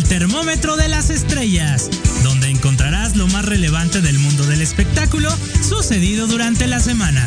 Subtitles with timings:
[0.00, 1.90] Al Termómetro de las Estrellas,
[2.22, 5.28] donde encontrarás lo más relevante del mundo del espectáculo
[5.60, 7.26] sucedido durante la semana.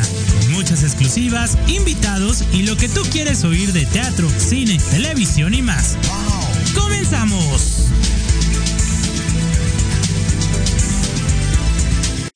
[0.50, 5.96] Muchas exclusivas, invitados y lo que tú quieres oír de teatro, cine, televisión y más.
[6.74, 7.90] ¡Comenzamos!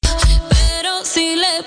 [0.00, 1.62] Pero si le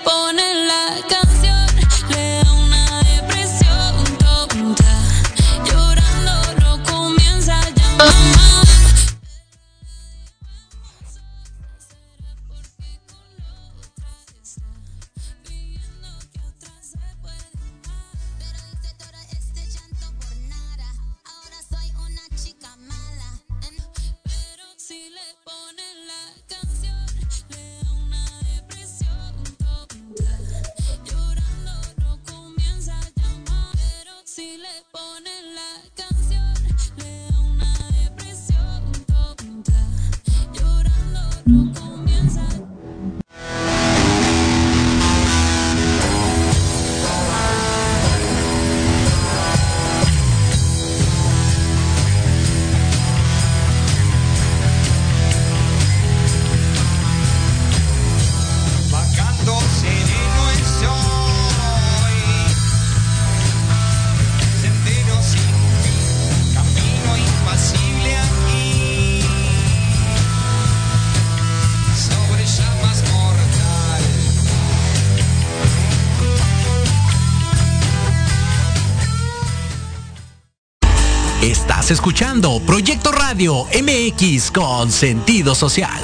[81.92, 86.00] escuchando Proyecto Radio MX con sentido social.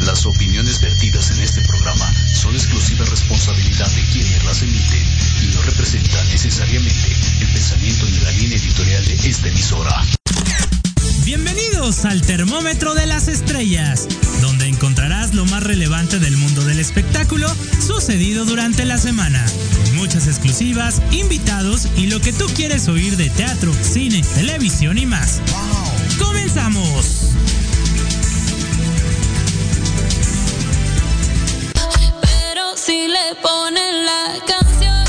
[0.00, 5.02] Las opiniones vertidas en este programa son exclusiva responsabilidad de quienes las emiten
[5.42, 10.04] y no representan necesariamente el pensamiento ni la línea editorial de esta emisora.
[11.24, 14.06] Bienvenidos al Termómetro de las Estrellas,
[14.42, 14.95] donde encontrarás
[15.36, 17.46] lo más relevante del mundo del espectáculo
[17.86, 19.44] sucedido durante la semana.
[19.94, 25.42] Muchas exclusivas, invitados y lo que tú quieres oír de teatro, cine, televisión y más.
[26.18, 27.32] ¡Comenzamos!
[32.22, 35.04] Pero si le ponen la canción,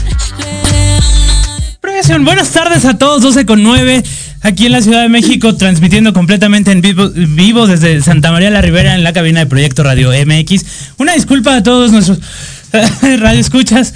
[1.81, 2.25] le.
[2.25, 4.03] Buenas tardes a todos, 12 con 9,
[4.47, 8.61] aquí en la Ciudad de México, transmitiendo completamente en vivo, vivo desde Santa María la
[8.61, 10.65] Ribera en la cabina de Proyecto Radio MX.
[10.97, 12.19] Una disculpa a todos nuestros
[13.19, 13.93] radioescuchas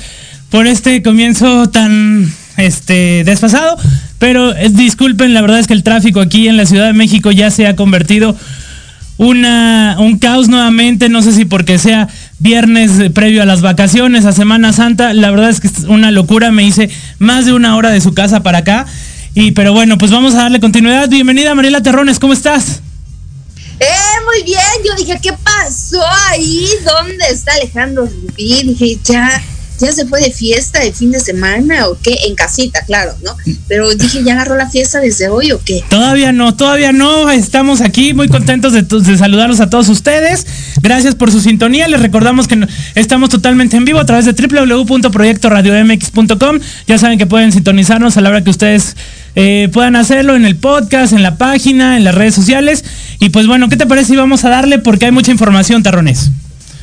[0.50, 3.77] por este comienzo tan este desfasado,
[4.19, 7.31] pero eh, disculpen, la verdad es que el tráfico aquí en la Ciudad de México
[7.31, 8.36] ya se ha convertido
[9.18, 12.09] una, un caos nuevamente, no sé si porque sea
[12.39, 16.52] viernes previo a las vacaciones, a Semana Santa, la verdad es que es una locura,
[16.52, 18.85] me hice más de una hora de su casa para acá,
[19.33, 21.09] y pero bueno, pues vamos a darle continuidad.
[21.09, 22.81] Bienvenida Mariela Terrones, ¿cómo estás?
[23.80, 23.85] Eh,
[24.26, 24.59] muy bien.
[24.85, 26.68] Yo dije, ¿qué pasó ahí?
[26.85, 28.64] ¿Dónde está Alejandro Rubí?
[28.64, 29.42] Dije, ya,
[29.81, 32.16] ya se fue de fiesta de fin de semana o qué?
[32.28, 33.35] En casita, claro, ¿no?
[33.68, 35.83] Pero dije, ¿ya agarró la fiesta desde hoy o qué?
[35.90, 37.30] Todavía no, todavía no.
[37.30, 40.45] Estamos aquí muy contentos de, de saludarlos a todos ustedes.
[40.81, 41.88] Gracias por su sintonía.
[41.88, 46.59] Les recordamos que estamos totalmente en vivo a través de www.proyectoradiomx.com.
[46.88, 48.95] Ya saben que pueden sintonizarnos a la hora que ustedes
[49.35, 52.83] eh, puedan hacerlo en el podcast, en la página, en las redes sociales.
[53.19, 54.80] Y pues bueno, ¿qué te parece si vamos a darle?
[54.80, 56.31] Porque hay mucha información, Tarrones.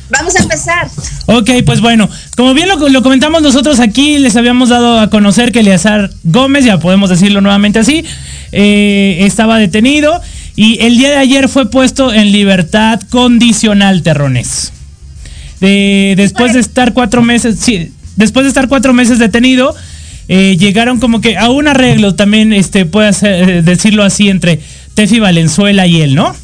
[0.09, 0.87] Vamos a empezar.
[1.27, 5.51] Ok, pues bueno, como bien lo, lo comentamos nosotros aquí, les habíamos dado a conocer
[5.51, 8.03] que Eleazar Gómez, ya podemos decirlo nuevamente así,
[8.51, 10.19] eh, estaba detenido
[10.55, 14.73] y el día de ayer fue puesto en libertad condicional, terrones.
[15.59, 19.75] De- después de estar cuatro meses, sí, después de estar cuatro meses detenido,
[20.27, 24.59] eh, llegaron como que a un arreglo también, este, puede ser, eh, decirlo así, entre
[24.95, 26.35] Tefi Valenzuela y él, ¿no?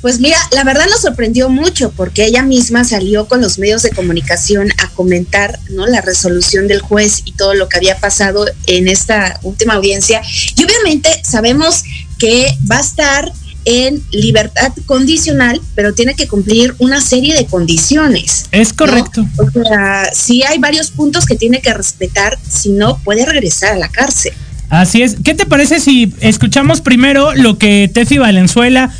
[0.00, 3.90] Pues mira, la verdad nos sorprendió mucho porque ella misma salió con los medios de
[3.90, 5.86] comunicación a comentar ¿no?
[5.86, 10.22] la resolución del juez y todo lo que había pasado en esta última audiencia.
[10.56, 11.84] Y obviamente sabemos
[12.18, 13.32] que va a estar
[13.66, 18.46] en libertad condicional, pero tiene que cumplir una serie de condiciones.
[18.52, 18.76] Es ¿no?
[18.76, 19.26] correcto.
[19.36, 23.78] O sea, sí hay varios puntos que tiene que respetar, si no puede regresar a
[23.78, 24.32] la cárcel.
[24.70, 25.16] Así es.
[25.22, 28.94] ¿Qué te parece si escuchamos primero lo que Tefi Valenzuela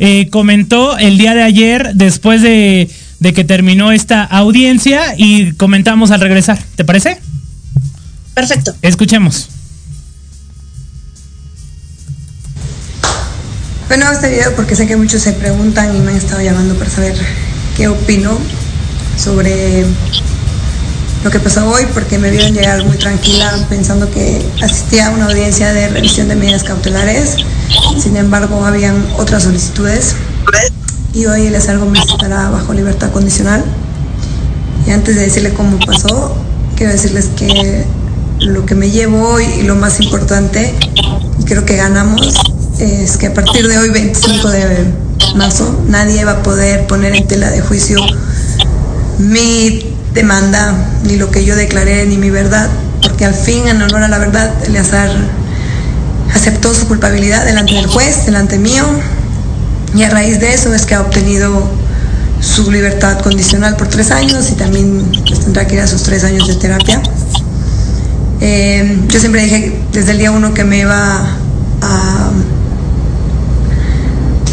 [0.00, 2.90] eh, comentó el día de ayer después de,
[3.20, 6.58] de que terminó esta audiencia y comentamos al regresar?
[6.74, 7.20] ¿Te parece?
[8.34, 8.74] Perfecto.
[8.82, 9.50] Escuchemos.
[13.88, 16.90] Bueno, este video porque sé que muchos se preguntan y me han estado llamando para
[16.90, 17.14] saber
[17.76, 18.38] qué opino
[19.18, 19.84] sobre
[21.22, 25.26] lo que pasó hoy porque me vieron llegar muy tranquila pensando que asistía a una
[25.26, 27.36] audiencia de revisión de medidas cautelares.
[27.98, 30.14] Sin embargo, habían otras solicitudes
[31.12, 33.64] y hoy les algo me estará bajo libertad condicional.
[34.86, 36.34] Y antes de decirle cómo pasó,
[36.76, 37.84] quiero decirles que
[38.38, 40.74] lo que me llevo hoy y lo más importante,
[41.38, 42.34] y creo que ganamos,
[42.78, 44.94] es que a partir de hoy, 25 de
[45.36, 48.00] marzo, nadie va a poder poner en tela de juicio
[49.18, 50.74] mi demanda,
[51.04, 52.68] ni lo que yo declaré, ni mi verdad,
[53.02, 55.10] porque al fin, en honor a la verdad, Eleazar
[56.34, 58.84] aceptó su culpabilidad delante del juez, delante mío,
[59.94, 61.68] y a raíz de eso es que ha obtenido
[62.40, 66.24] su libertad condicional por tres años y también pues, tendrá que ir a sus tres
[66.24, 67.02] años de terapia.
[68.40, 71.20] Eh, yo siempre dije desde el día uno que me iba
[71.82, 72.30] a,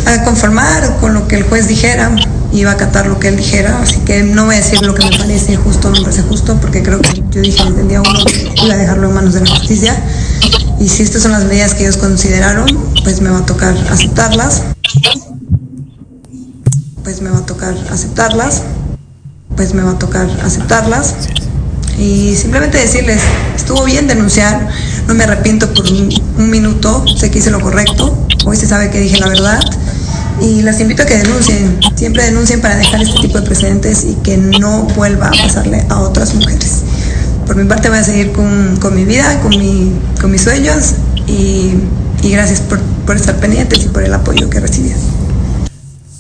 [0.06, 2.12] a conformar con lo que el juez dijera,
[2.51, 5.06] iba a acatar lo que él dijera, así que no voy a decir lo que
[5.06, 7.88] me parece justo o no me parece justo, porque creo que yo dije desde el
[7.88, 10.01] día uno que iba a dejarlo en manos de la justicia.
[10.80, 12.68] Y si estas son las medidas que ellos consideraron,
[13.04, 14.63] pues me va a tocar aceptarlas.
[17.04, 18.63] Pues me va a tocar aceptarlas.
[19.56, 21.16] Pues me va a tocar aceptarlas.
[21.98, 23.22] Y simplemente decirles,
[23.56, 24.70] estuvo bien denunciar,
[25.08, 28.92] no me arrepiento por un, un minuto, sé que hice lo correcto, hoy se sabe
[28.92, 29.60] que dije la verdad
[30.41, 34.15] y las invito a que denuncien, siempre denuncien para dejar este tipo de precedentes y
[34.24, 36.84] que no vuelva a pasarle a otras mujeres.
[37.46, 40.94] Por mi parte voy a seguir con, con mi vida, con, mi, con mis sueños
[41.27, 41.72] y,
[42.24, 44.91] y gracias por, por estar pendientes y por el apoyo que recibí.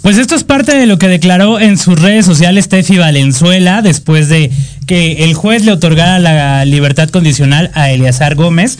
[0.01, 4.29] Pues esto es parte de lo que declaró en sus redes sociales Tefi Valenzuela después
[4.29, 4.49] de
[4.85, 8.79] que el juez le otorgara la libertad condicional a Eleazar Gómez.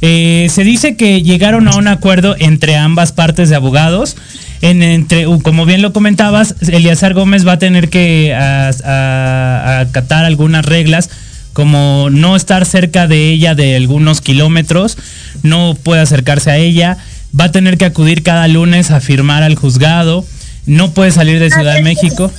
[0.00, 4.16] Eh, se dice que llegaron a un acuerdo entre ambas partes de abogados.
[4.60, 9.80] En, entre, uh, como bien lo comentabas, Eleazar Gómez va a tener que a- a-
[9.80, 11.10] acatar algunas reglas,
[11.52, 14.96] como no estar cerca de ella de algunos kilómetros,
[15.42, 16.96] no puede acercarse a ella,
[17.38, 20.24] va a tener que acudir cada lunes a firmar al juzgado,
[20.66, 22.32] no puede salir de Ciudad de México.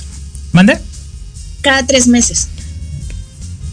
[0.52, 0.78] ¿Mande?
[1.60, 2.48] Cada tres meses.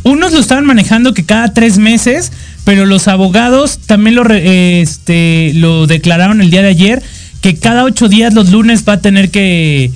[0.04, 2.32] unos lo estaban manejando que cada tres meses,
[2.64, 7.04] pero los abogados también lo, eh, este, lo declararon el día de ayer,
[7.42, 9.92] que cada ocho días los lunes va a tener que,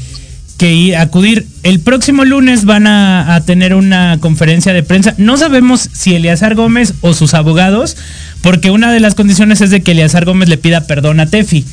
[0.58, 1.48] que ir, acudir.
[1.64, 5.14] El próximo lunes van a, tener una conferencia de prensa.
[5.18, 7.96] No sabemos si Eleazar Gómez o sus abogados,
[8.42, 11.66] porque una de las condiciones es de que Eleazar Gómez le pida perdón a Tefi.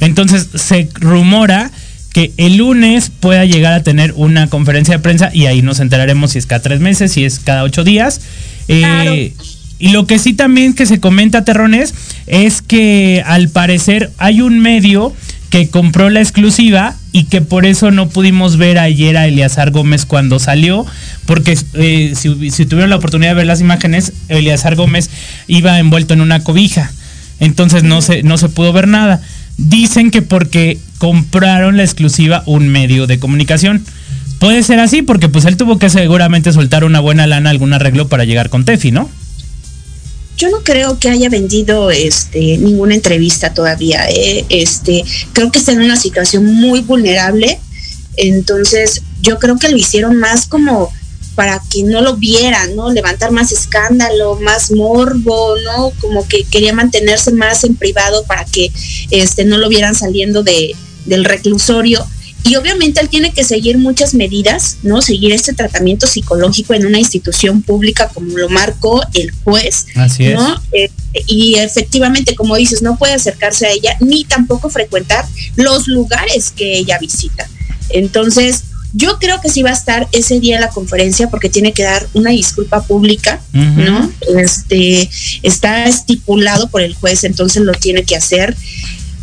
[0.00, 1.70] Entonces se rumora
[2.12, 6.32] que el lunes pueda llegar a tener una conferencia de prensa y ahí nos enteraremos
[6.32, 8.20] si es cada tres meses, si es cada ocho días.
[8.66, 9.14] Eh, Claro.
[9.80, 11.94] Y lo que sí también que se comenta, Terrones,
[12.26, 15.14] es que al parecer hay un medio
[15.48, 20.04] que compró la exclusiva y que por eso no pudimos ver ayer a Eleazar Gómez
[20.04, 20.86] cuando salió,
[21.24, 25.08] porque eh, si, tuvieron la oportunidad de ver las imágenes, Eleazar Gómez
[25.48, 26.92] iba envuelto en una cobija,
[27.40, 29.22] entonces no se, no se pudo ver nada.
[29.56, 33.82] Dicen que porque compraron la exclusiva un medio de comunicación.
[34.38, 38.08] Puede ser así porque pues él tuvo que seguramente soltar una buena lana, algún arreglo
[38.08, 39.10] para llegar con Tefi, ¿no?
[40.40, 44.08] Yo no creo que haya vendido este ninguna entrevista todavía.
[44.08, 44.46] eh.
[44.48, 45.04] Este,
[45.34, 47.60] creo que está en una situación muy vulnerable.
[48.16, 50.90] Entonces, yo creo que lo hicieron más como
[51.34, 52.90] para que no lo vieran, ¿no?
[52.90, 55.92] Levantar más escándalo, más morbo, ¿no?
[56.00, 58.72] Como que quería mantenerse más en privado para que
[59.10, 62.06] este no lo vieran saliendo de, del reclusorio.
[62.44, 65.02] Y obviamente él tiene que seguir muchas medidas, ¿no?
[65.02, 69.86] Seguir este tratamiento psicológico en una institución pública como lo marcó el juez.
[69.94, 70.34] Así es.
[70.34, 70.60] ¿no?
[70.72, 70.90] Eh,
[71.26, 76.78] y efectivamente, como dices, no puede acercarse a ella ni tampoco frecuentar los lugares que
[76.78, 77.48] ella visita.
[77.90, 81.72] Entonces, yo creo que sí va a estar ese día en la conferencia porque tiene
[81.72, 83.40] que dar una disculpa pública.
[83.52, 84.10] ¿no?
[84.38, 85.08] Este
[85.42, 88.56] está estipulado por el juez, entonces lo tiene que hacer.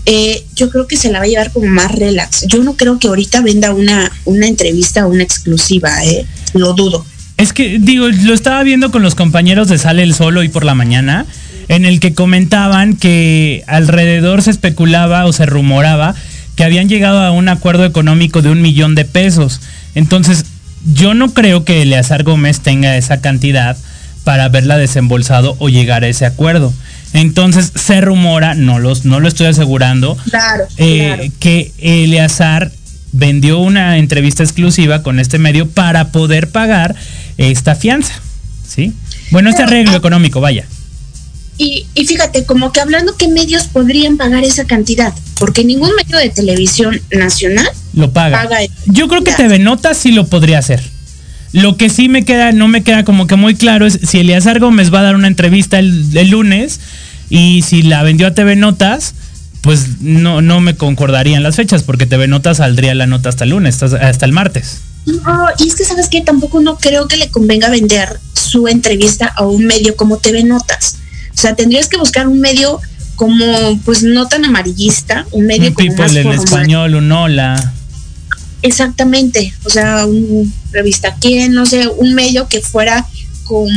[0.10, 2.46] Eh, yo creo que se la va a llevar como más relax.
[2.48, 6.26] Yo no creo que ahorita venda una, una entrevista o una exclusiva, ¿eh?
[6.54, 7.06] Lo dudo.
[7.36, 10.64] Es que, digo, lo estaba viendo con los compañeros de Sale el Sol hoy por
[10.64, 11.26] la mañana,
[11.68, 16.16] en el que comentaban que alrededor se especulaba o se rumoraba
[16.56, 19.60] que habían llegado a un acuerdo económico de un millón de pesos.
[19.94, 20.46] Entonces,
[20.94, 23.76] yo no creo que Eleazar Gómez tenga esa cantidad
[24.24, 26.74] para haberla desembolsado o llegar a ese acuerdo.
[27.14, 31.32] Entonces, se rumora, no, los, no lo estoy asegurando, Claro, eh, claro.
[31.40, 32.72] que Eleazar
[33.12, 36.96] vendió una entrevista exclusiva con este medio para poder pagar
[37.38, 38.14] esta fianza,
[38.68, 38.94] ¿sí?
[39.32, 40.66] Bueno, este arreglo económico, vaya.
[41.58, 46.18] Y, y fíjate, como que hablando qué medios podrían pagar esa cantidad, porque ningún medio
[46.18, 48.48] de televisión nacional Lo paga.
[48.86, 49.32] Yo creo que.
[49.34, 50.84] TV Notas sí lo podría hacer.
[51.54, 54.60] Lo que sí me queda, no me queda como que muy claro es si Eleazar
[54.60, 56.80] Gómez va a dar una entrevista el, el lunes
[57.30, 59.14] y si la vendió a TV Notas,
[59.62, 63.52] pues no, no me concordarían las fechas, porque TV Notas saldría la nota hasta el
[63.52, 64.80] lunes, hasta, hasta el martes.
[65.06, 69.28] No, y es que sabes que tampoco no creo que le convenga vender su entrevista
[69.28, 70.98] a un medio como TV Notas.
[71.34, 72.80] O sea, tendrías que buscar un medio
[73.16, 76.46] como, pues no tan amarillista, un medio Un como más people en formal.
[76.46, 77.74] español, un hola.
[78.62, 83.06] Exactamente, o sea, un revista quién, no sé, un medio que fuera
[83.44, 83.70] como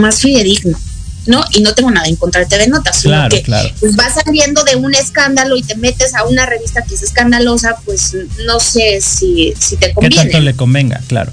[0.00, 0.78] más fidedigno,
[1.26, 1.44] ¿no?
[1.52, 3.68] Y no tengo nada en contra de TV Notas, sino Claro, que claro.
[3.80, 7.76] pues vas saliendo de un escándalo y te metes a una revista que es escandalosa,
[7.84, 10.16] pues no sé si, si te ¿Qué conviene.
[10.16, 11.00] tanto le convenga?
[11.08, 11.30] Claro.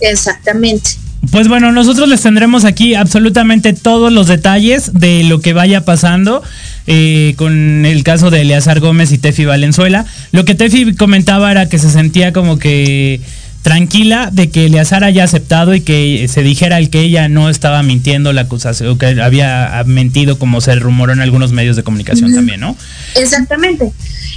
[0.00, 0.90] Exactamente.
[1.32, 6.42] Pues bueno, nosotros les tendremos aquí absolutamente todos los detalles de lo que vaya pasando
[6.86, 10.06] eh, con el caso de Eleazar Gómez y Tefi Valenzuela.
[10.30, 13.20] Lo que Tefi comentaba era que se sentía como que
[13.62, 17.82] tranquila de que Eleazar haya aceptado y que se dijera el que ella no estaba
[17.82, 22.34] mintiendo la acusación, o que había mentido como se rumoró en algunos medios de comunicación
[22.34, 22.76] también, ¿no?
[23.14, 23.92] Exactamente.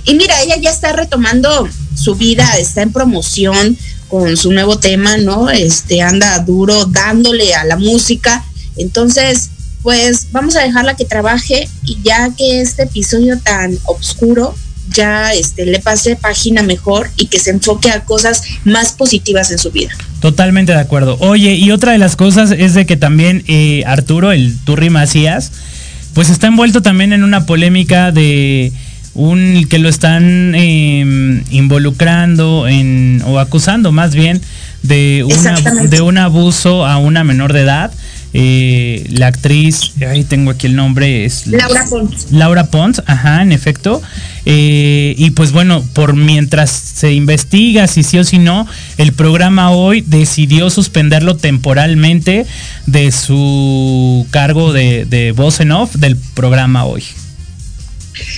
[0.06, 5.18] Y mira, ella ya está retomando su vida, está en promoción con su nuevo tema,
[5.18, 5.50] ¿no?
[5.50, 8.44] Este anda duro dándole a la música.
[8.78, 9.50] Entonces,
[9.82, 14.56] pues vamos a dejarla que trabaje y ya que este episodio tan oscuro
[14.94, 19.58] ya este le pase página mejor y que se enfoque a cosas más positivas en
[19.58, 19.92] su vida.
[20.20, 21.18] Totalmente de acuerdo.
[21.20, 25.52] Oye, y otra de las cosas es de que también eh, Arturo, el Turri Macías,
[26.14, 28.72] pues está envuelto también en una polémica de
[29.14, 34.42] un que lo están eh, involucrando en o acusando más bien
[34.84, 35.56] de una,
[35.90, 37.92] de un abuso a una menor de edad.
[38.34, 42.32] Eh, la actriz, ahí tengo aquí el nombre, es Laura Pons.
[42.32, 44.02] Laura Pons, ajá, en efecto.
[44.46, 48.68] Eh, y pues bueno, por mientras se investiga si sí o si no,
[48.98, 52.46] el programa hoy decidió suspenderlo temporalmente
[52.86, 57.04] de su cargo de, de voz en off del programa hoy.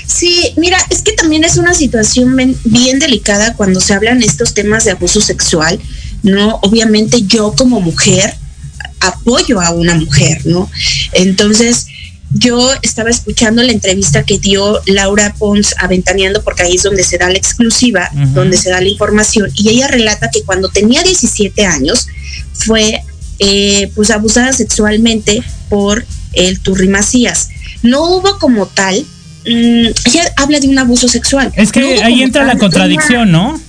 [0.05, 4.53] Sí, mira, es que también es una situación bien, bien delicada cuando se hablan estos
[4.53, 5.79] temas de abuso sexual,
[6.21, 6.59] ¿no?
[6.61, 8.35] Obviamente yo como mujer
[9.03, 10.69] apoyo a una mujer, ¿no?
[11.13, 11.87] Entonces,
[12.35, 17.03] yo estaba escuchando la entrevista que dio Laura Pons a Ventaneando, porque ahí es donde
[17.03, 21.03] se da la exclusiva, donde se da la información, y ella relata que cuando tenía
[21.03, 22.07] 17 años
[22.53, 23.01] fue
[23.39, 27.49] eh, pues abusada sexualmente por el Turri Macías.
[27.83, 29.05] No hubo como tal,
[29.45, 31.51] mm, ella habla de un abuso sexual.
[31.55, 33.49] Es que No ahí entra la contradicción, ¿no?
[33.49, 33.61] una-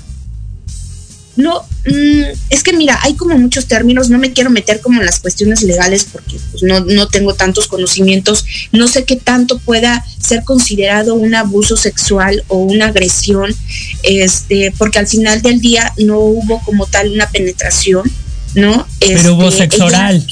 [1.37, 5.07] no, mm, es que mira, hay como muchos términos, no me quiero meter como en
[5.07, 10.05] las cuestiones legales porque pues, no, no tengo tantos conocimientos, no sé qué tanto pueda
[10.21, 13.55] ser considerado un abuso sexual o una agresión,
[14.03, 18.11] este, porque al final del día no hubo como tal una penetración,
[18.55, 18.87] ¿no?
[19.01, 20.27] Pero hubo Este, sexo oral.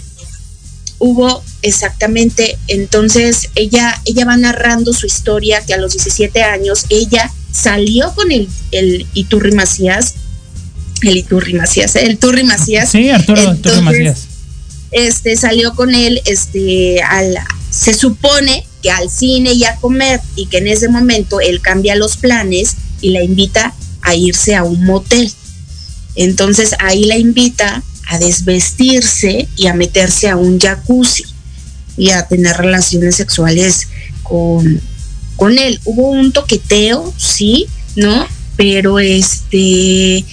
[0.98, 7.30] hubo exactamente, entonces ella, ella va narrando su historia que a los 17 años ella
[7.52, 10.14] salió con el, el Iturri Macías,
[11.10, 12.04] el Iturri Macías, ¿eh?
[12.04, 12.90] el Turri Macías.
[12.90, 14.28] Sí, Arturo, Entonces, Macías.
[14.90, 17.38] Este salió con él, este, al,
[17.70, 21.96] se supone que al cine y a comer, y que en ese momento él cambia
[21.96, 25.32] los planes y la invita a irse a un motel.
[26.14, 31.24] Entonces ahí la invita a desvestirse y a meterse a un jacuzzi
[31.96, 33.88] y a tener relaciones sexuales
[34.22, 34.80] con,
[35.36, 35.80] con él.
[35.84, 38.26] Hubo un toqueteo, sí, ¿no?
[38.56, 40.24] Pero este,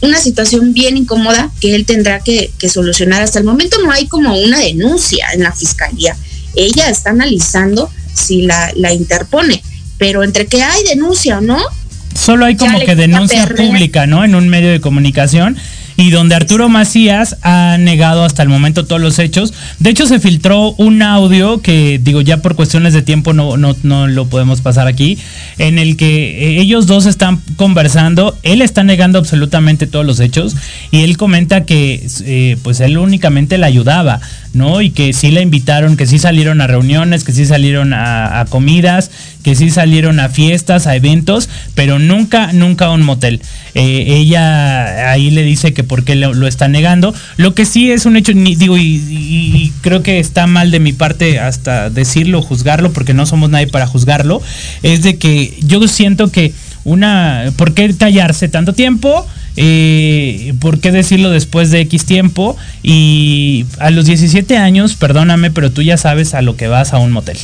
[0.00, 3.22] una situación bien incómoda que él tendrá que, que solucionar.
[3.22, 6.16] Hasta el momento no hay como una denuncia en la fiscalía.
[6.54, 9.62] Ella está analizando si la, la interpone,
[9.98, 11.58] pero entre que hay denuncia o no,
[12.16, 14.24] Solo hay como que denuncia pública, ¿no?
[14.24, 15.56] En un medio de comunicación.
[15.96, 19.54] Y donde Arturo Macías ha negado hasta el momento todos los hechos.
[19.78, 23.74] De hecho, se filtró un audio que, digo, ya por cuestiones de tiempo no, no,
[23.82, 25.18] no lo podemos pasar aquí,
[25.58, 28.36] en el que eh, ellos dos están conversando.
[28.42, 30.54] Él está negando absolutamente todos los hechos.
[30.90, 34.20] Y él comenta que, eh, pues, él únicamente la ayudaba,
[34.56, 34.80] ¿no?
[34.82, 39.10] Y que sí la invitaron, que sí salieron a reuniones, que sí salieron a, comidas,
[39.44, 43.40] que sí salieron a fiestas, a eventos, pero nunca, nunca a un motel.
[43.74, 47.14] Eh, ella ahí le dice que por qué lo, está negando.
[47.36, 50.80] Lo que sí es un hecho, ni- digo, y, y- creo que está mal de
[50.80, 54.42] mi parte hasta decirlo, juzgarlo, porque no somos nadie para juzgarlo,
[54.82, 56.52] es de que yo siento que
[56.84, 59.26] una, ¿por qué callarse tanto tiempo?
[59.56, 62.56] Eh, ¿Por qué decirlo después de X tiempo?
[62.82, 66.98] Y a los 17 años, perdóname, pero tú ya sabes a lo que vas a
[66.98, 67.38] un motel.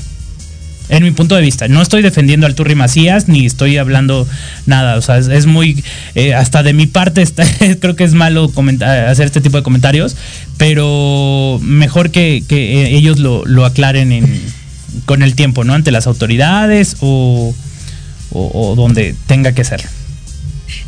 [0.88, 1.68] en mi punto de vista.
[1.68, 4.26] No estoy defendiendo al Turri Macías ni estoy hablando
[4.66, 4.96] nada.
[4.96, 5.82] O sea, es, muy,
[6.14, 7.24] eh, hasta de mi parte
[7.80, 10.16] creo que es malo hacer este tipo de comentarios,
[10.58, 14.42] pero mejor que, eh, ellos lo, aclaren en,
[15.06, 15.72] con el tiempo, ¿no?
[15.72, 17.54] Ante las autoridades o
[18.76, 19.82] donde tenga que ser.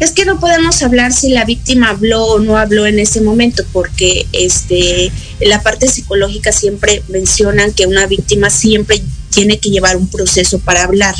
[0.00, 3.64] Es que no podemos hablar si la víctima habló o no habló en ese momento,
[3.72, 10.08] porque este, la parte psicológica siempre mencionan que una víctima siempre tiene que llevar un
[10.08, 11.14] proceso para hablar.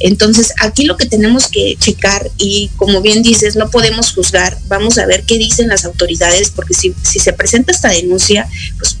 [0.00, 4.96] Entonces, aquí lo que tenemos que checar, y como bien dices, no podemos juzgar, vamos
[4.98, 8.96] a ver qué dicen las autoridades, porque si, si se presenta esta denuncia, pues,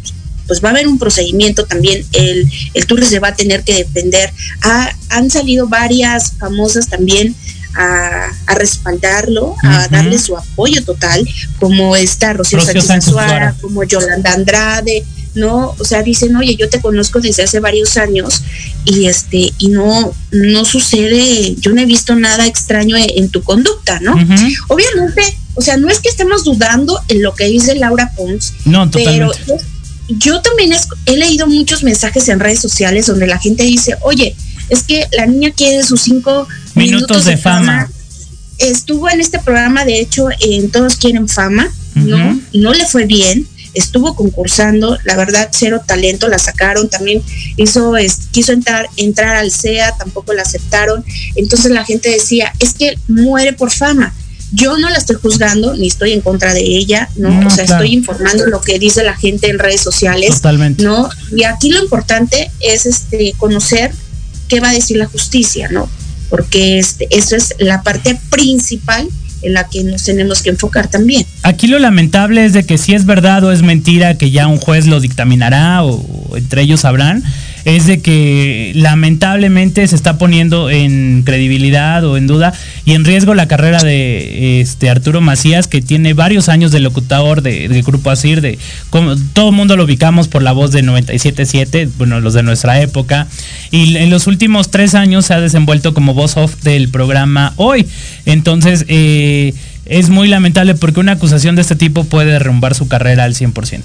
[0.48, 4.32] pues va a haber un procedimiento también, el, el se va a tener que defender.
[4.62, 7.34] Ha- han salido varias famosas también
[7.78, 11.26] a, a respaldarlo, a darle su apoyo total,
[11.60, 13.54] como esta Rocío, Rocío Sánchez Azuara.
[13.60, 15.74] como Yolanda Andrade, ¿no?
[15.78, 18.42] O sea, dicen, oye, yo te conozco desde hace varios años
[18.84, 23.42] y este, y no, no sucede, yo no he visto nada extraño en, en tu
[23.42, 24.14] conducta, ¿no?
[24.68, 28.90] Obviamente, o sea, no es que estemos dudando en lo que dice Laura Pons, No,
[28.90, 29.54] pero yo,
[30.08, 34.34] yo también es- he leído muchos mensajes en redes sociales donde la gente dice, oye,
[34.68, 37.90] es que la niña quiere sus cinco Minutos de fama.
[38.58, 42.40] Estuvo en este programa, de hecho, en Todos Quieren Fama, ¿no?
[42.52, 47.22] No le fue bien, estuvo concursando, la verdad, cero talento, la sacaron, también
[47.56, 51.04] hizo, es- quiso entrar, entrar al CEA, tampoco la aceptaron.
[51.36, 54.12] Entonces la gente decía, es que muere por fama.
[54.50, 57.28] Yo no la estoy juzgando, ni estoy en contra de ella, ¿no?
[57.30, 57.84] No, o sea, claro.
[57.84, 60.36] estoy informando lo que dice la gente en redes sociales.
[60.36, 60.82] Totalmente.
[60.82, 61.08] ¿no?
[61.36, 63.92] Y aquí lo importante es este conocer
[64.48, 65.88] qué va a decir la justicia, ¿no?
[66.30, 69.08] Porque este, eso es la parte principal
[69.42, 71.24] en la que nos tenemos que enfocar también.
[71.42, 74.58] Aquí lo lamentable es de que si es verdad o es mentira, que ya un
[74.58, 75.94] juez lo dictaminará o,
[76.30, 77.22] o entre ellos sabrán,
[77.64, 82.52] es de que lamentablemente se está poniendo en credibilidad o en duda
[82.84, 87.42] y en riesgo la carrera de este Arturo Macías, que tiene varios años de locutor
[87.42, 88.58] de, Grupo Asir, de
[88.90, 92.80] como todo el mundo lo ubicamos por la voz de 97.7, bueno, los de nuestra
[92.80, 93.26] época,
[93.70, 97.86] y en los últimos tres años se ha desenvuelto como voz off del programa Hoy.
[98.26, 99.54] Entonces, eh,
[99.86, 103.82] es muy lamentable porque una acusación de este tipo puede derrumbar su carrera al 100%.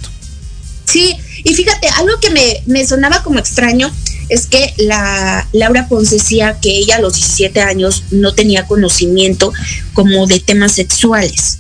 [0.86, 3.92] Sí, y fíjate, algo que me, me sonaba como extraño
[4.30, 9.52] es que la Laura Pons decía que ella a los 17 años no tenía conocimiento
[9.94, 11.60] como de temas sexuales,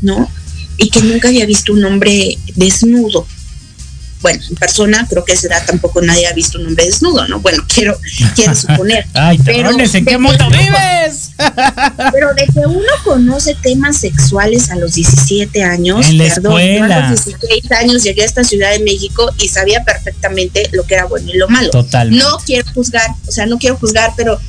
[0.00, 0.30] ¿no?
[0.78, 3.26] Y que nunca había visto un hombre desnudo.
[4.20, 7.40] Bueno, en persona creo que edad tampoco nadie ha visto un hombre desnudo, ¿no?
[7.40, 7.98] Bueno, quiero,
[8.34, 9.06] quiero suponer.
[9.14, 11.30] Ay, Pero ¿en qué mundo vives?
[12.12, 16.58] Pero de que uno conoce temas sexuales a los 17 años, En la perdón, yo
[16.58, 17.06] escuela.
[17.06, 20.94] a los 16 años llegué a esta Ciudad de México y sabía perfectamente lo que
[20.94, 21.70] era bueno y lo malo.
[21.70, 22.24] Totalmente.
[22.24, 24.40] No quiero juzgar, o sea, no quiero juzgar, pero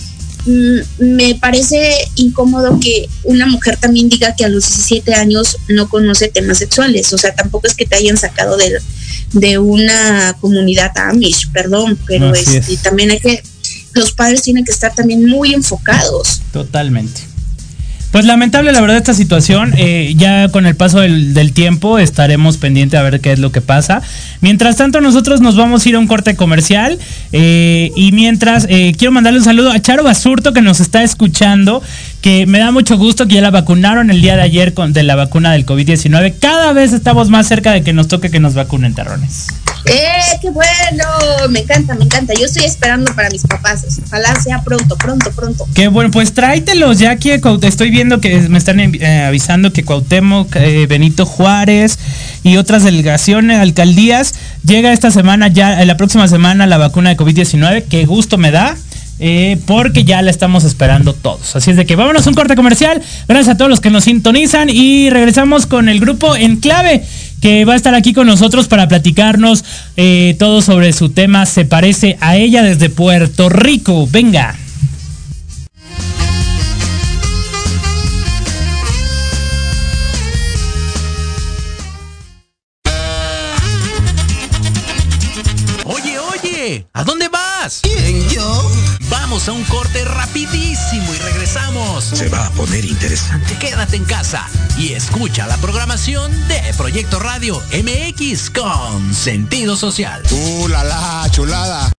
[0.45, 6.30] me parece incómodo que una mujer también diga que a los 17 años no conoce
[6.30, 7.12] temas sexuales.
[7.13, 8.80] O sea, tampoco es que te hayan sacado de,
[9.34, 12.82] de una comunidad Amish, perdón, pero este, es.
[12.82, 13.43] también hay que,
[13.93, 16.41] los padres tienen que estar también muy enfocados.
[16.52, 17.21] Totalmente.
[18.12, 19.74] Pues lamentable la verdad esta situación.
[19.78, 23.62] eh, ya con el paso del, tiempo estaremos pendientes a ver qué es lo que
[23.62, 24.02] pasa.
[24.41, 26.98] Mientras tanto nosotros nos vamos a ir a un corte comercial.
[27.32, 31.84] eh, y mientras eh, quiero mandarle un saludo a Charo Basurto que nos está escuchando.
[32.22, 35.04] Que me da mucho gusto que ya la vacunaron el día de ayer con, de
[35.04, 36.34] la vacuna del COVID-19.
[36.39, 39.48] Cada vez estamos más cerca de que nos toque que nos vacunen terrones.
[39.86, 41.06] ¡Eh, qué bueno!
[41.50, 42.34] Me encanta, me encanta.
[42.34, 43.86] Yo estoy esperando para mis papás.
[44.08, 45.68] Ojalá sea pronto, pronto, pronto.
[45.74, 50.56] Qué bueno, pues tráetelos, ya que estoy viendo que me están eh, avisando que Cuauhtémoc,
[50.56, 51.98] eh, Benito Juárez
[52.44, 57.18] y otras delegaciones, alcaldías, llega esta semana ya, eh, la próxima semana la vacuna de
[57.18, 58.76] COVID-19, qué gusto me da.
[59.22, 61.54] eh, porque ya la estamos esperando todos.
[61.56, 63.02] Así es de que vámonos a un corte comercial.
[63.28, 67.04] Gracias a todos los que nos sintonizan y regresamos con el grupo en clave
[67.41, 69.63] que va a estar aquí con nosotros para platicarnos
[69.97, 74.08] eh, todo sobre su tema Se parece a ella desde Puerto Rico.
[74.10, 74.56] Venga.
[85.86, 87.82] Oye, oye, ¿a dónde vas?
[87.82, 88.79] ¿Quién, yo?
[89.10, 92.04] Vamos a un corte rapidísimo y regresamos.
[92.04, 93.58] Se va a poner interesante.
[93.58, 100.22] Quédate en casa y escucha la programación de Proyecto Radio MX con sentido social.
[100.32, 101.91] ¡Uh, la, la, chulada!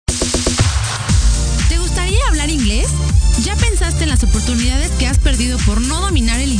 [1.68, 2.88] ¿Te gustaría hablar inglés?
[3.42, 6.59] ¿Ya pensaste en las oportunidades que has perdido por no dominar el idioma?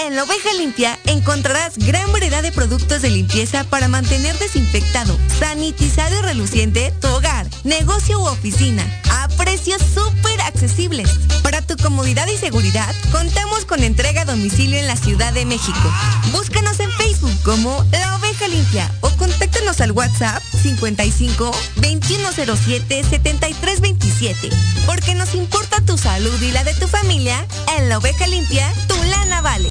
[0.00, 6.16] En la oveja limpia encontrarás gran variedad de productos de limpieza para mantener desinfectado, sanitizado
[6.18, 11.10] y reluciente tu hogar, negocio u oficina, a precios súper accesibles.
[11.42, 15.92] Para tu comodidad y seguridad, contamos con entrega a domicilio en la Ciudad de México.
[16.30, 24.50] Búscanos en Facebook como La Oveja Limpia o contáctanos al WhatsApp 55 2107 7327.
[24.86, 27.44] Porque nos importa tu salud y la de tu familia,
[27.76, 29.70] en La Oveja Limpia, tu lana vale.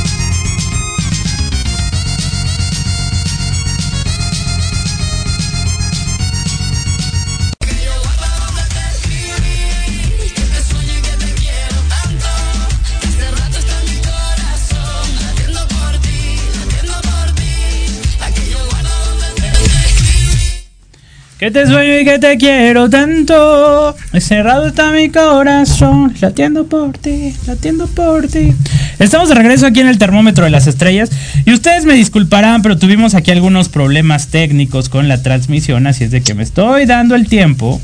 [21.41, 23.95] Que te sueño y que te quiero tanto.
[24.19, 26.13] Cerrado está mi corazón.
[26.21, 28.53] Latiendo por ti, latiendo por ti.
[28.99, 31.09] Estamos de regreso aquí en el termómetro de las estrellas.
[31.43, 35.87] Y ustedes me disculparán, pero tuvimos aquí algunos problemas técnicos con la transmisión.
[35.87, 37.81] Así es de que me estoy dando el tiempo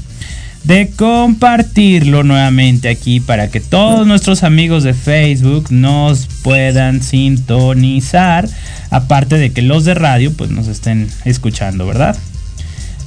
[0.64, 8.48] de compartirlo nuevamente aquí para que todos nuestros amigos de Facebook nos puedan sintonizar.
[8.92, 12.16] Aparte de que los de radio pues nos estén escuchando, ¿verdad?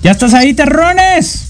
[0.03, 1.47] ¿Ya estás ahí, terrones?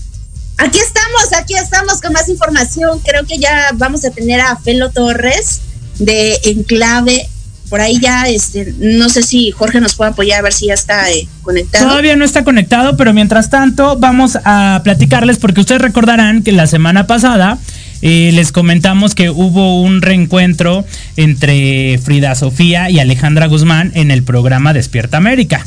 [0.59, 3.01] Aquí estamos, aquí estamos con más información.
[3.01, 5.61] Creo que ya vamos a tener a Felo Torres
[5.99, 7.29] de Enclave.
[7.69, 10.75] Por ahí ya, este, no sé si Jorge nos puede apoyar a ver si ya
[10.75, 11.89] está eh, conectado.
[11.89, 16.67] Todavía no está conectado, pero mientras tanto vamos a platicarles porque ustedes recordarán que la
[16.67, 17.59] semana pasada
[18.03, 20.85] eh, les comentamos que hubo un reencuentro
[21.17, 25.65] entre Frida Sofía y Alejandra Guzmán en el programa Despierta América.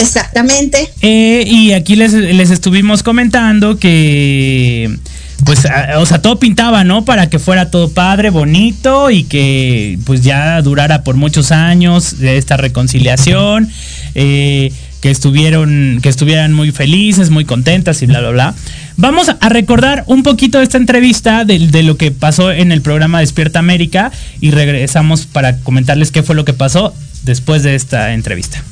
[0.00, 0.90] Exactamente.
[1.02, 4.98] Eh, y aquí les, les estuvimos comentando que,
[5.44, 7.04] pues, o sea, todo pintaba, ¿no?
[7.04, 12.56] Para que fuera todo padre, bonito y que, pues, ya durara por muchos años esta
[12.56, 13.70] reconciliación,
[14.14, 18.54] eh, que estuvieron, que estuvieran muy felices, muy contentas y bla, bla, bla.
[18.96, 23.58] Vamos a recordar un poquito esta entrevista de lo que pasó en el programa Despierta
[23.58, 28.62] América y regresamos para comentarles qué fue lo que pasó después de esta entrevista.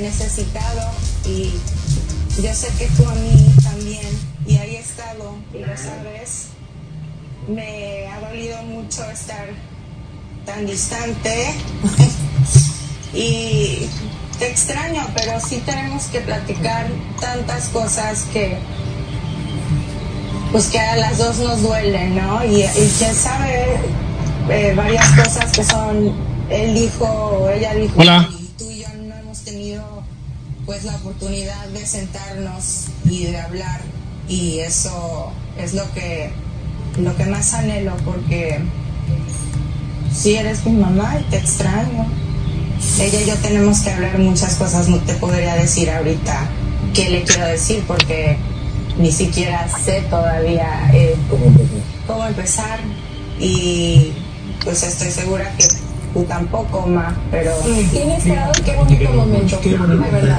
[0.00, 0.90] Necesitado
[1.26, 1.52] y
[2.42, 4.06] yo sé que tú a mí también.
[4.46, 6.46] Y ahí he estado, y lo sabes.
[7.48, 9.48] Me ha dolido mucho estar
[10.46, 11.54] tan distante.
[13.14, 13.86] y
[14.38, 16.86] te extraño, pero sí tenemos que platicar
[17.20, 18.56] tantas cosas que
[20.50, 22.44] pues que a las dos nos duelen, ¿no?
[22.44, 23.78] Y, y quién sabe
[24.48, 26.12] eh, varias cosas que son,
[26.48, 28.28] él dijo, ella dijo, Hola.
[30.70, 33.80] Pues la oportunidad de sentarnos y de hablar
[34.28, 36.30] y eso es lo que
[36.96, 38.60] lo que más anhelo porque
[40.14, 42.06] si eres mi mamá y te extraño.
[43.00, 46.48] Ella y yo tenemos que hablar muchas cosas, no te podría decir ahorita
[46.94, 48.36] qué le quiero decir porque
[48.96, 51.16] ni siquiera sé todavía eh,
[52.06, 52.78] cómo empezar
[53.40, 54.12] y
[54.62, 55.66] pues estoy segura que
[56.12, 57.52] tú tampoco, Ma, pero...
[57.66, 60.38] Inesperado, qué bonito momento, de verdad.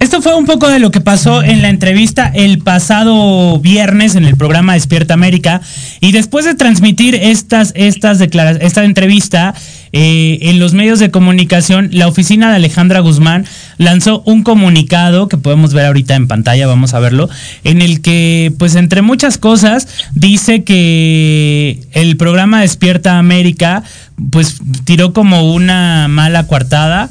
[0.00, 4.24] Esto fue un poco de lo que pasó en la entrevista el pasado viernes en
[4.24, 5.60] el programa Despierta América.
[6.00, 9.54] Y después de transmitir estas, estas declaraciones, esta entrevista
[9.92, 13.44] eh, en los medios de comunicación, la oficina de Alejandra Guzmán
[13.78, 17.28] lanzó un comunicado que podemos ver ahorita en pantalla, vamos a verlo,
[17.64, 23.82] en el que, pues entre muchas cosas, dice que el programa Despierta América,
[24.30, 27.08] pues tiró como una mala coartada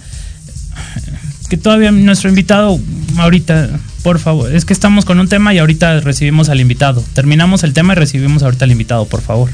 [1.49, 2.77] que todavía nuestro invitado
[3.17, 3.69] ahorita,
[4.03, 7.03] por favor, es que estamos con un tema y ahorita recibimos al invitado.
[7.13, 9.49] Terminamos el tema y recibimos ahorita al invitado, por favor.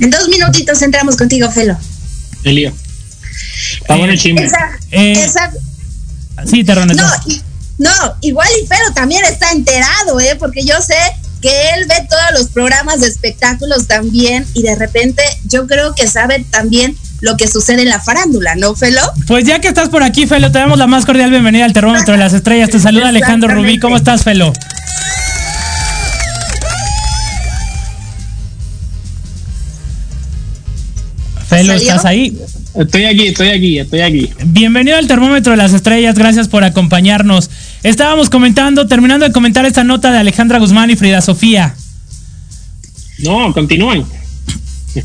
[0.00, 1.76] En dos minutitos entramos contigo, Felo.
[2.44, 2.72] Elío.
[3.80, 4.42] Está bueno el chisme.
[4.44, 4.58] Esa,
[4.90, 5.52] Eh, esa-
[6.46, 6.96] Sí, Terrones.
[6.96, 7.40] no, y-
[7.78, 7.90] no,
[8.22, 10.36] igual y Felo también está enterado, ¿eh?
[10.38, 10.96] Porque yo sé
[11.40, 16.08] que él ve todos los programas de espectáculos también y de repente yo creo que
[16.08, 19.00] sabe también lo que sucede en la farándula, ¿no, Felo?
[19.26, 22.12] Pues ya que estás por aquí, Felo, te damos la más cordial bienvenida al Termómetro
[22.12, 22.70] de las Estrellas.
[22.70, 23.78] Te saluda Alejandro Rubí.
[23.78, 24.52] ¿Cómo estás, Felo?
[31.48, 31.88] Felo, ¿Salió?
[31.88, 32.38] ¿estás ahí?
[32.74, 34.30] Estoy aquí, estoy aquí, estoy aquí.
[34.44, 37.50] Bienvenido al Termómetro de las Estrellas, gracias por acompañarnos.
[37.82, 41.74] Estábamos comentando, terminando de comentar esta nota de Alejandra Guzmán y Frida Sofía.
[43.20, 44.04] No, continúen.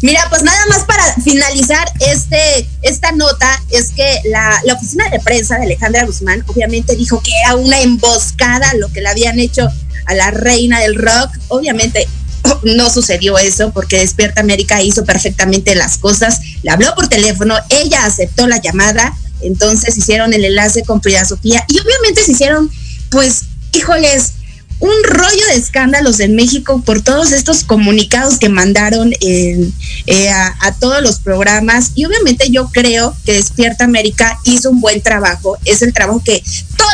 [0.01, 5.19] Mira, pues nada más para finalizar este, esta nota es que la, la oficina de
[5.19, 9.67] prensa de Alejandra Guzmán obviamente dijo que era una emboscada lo que le habían hecho
[10.05, 11.29] a la reina del rock.
[11.47, 12.07] Obviamente
[12.63, 16.39] no sucedió eso porque Despierta América hizo perfectamente las cosas.
[16.63, 21.63] Le habló por teléfono, ella aceptó la llamada, entonces hicieron el enlace con Frida Sofía
[21.67, 22.71] y obviamente se hicieron,
[23.09, 24.33] pues, híjoles,
[24.79, 29.73] un rollo de escándalos en México por todos estos comunicados que mandaron en-
[30.07, 34.81] eh, a, a todos los programas y obviamente yo creo que Despierta América hizo un
[34.81, 36.43] buen trabajo, es el trabajo que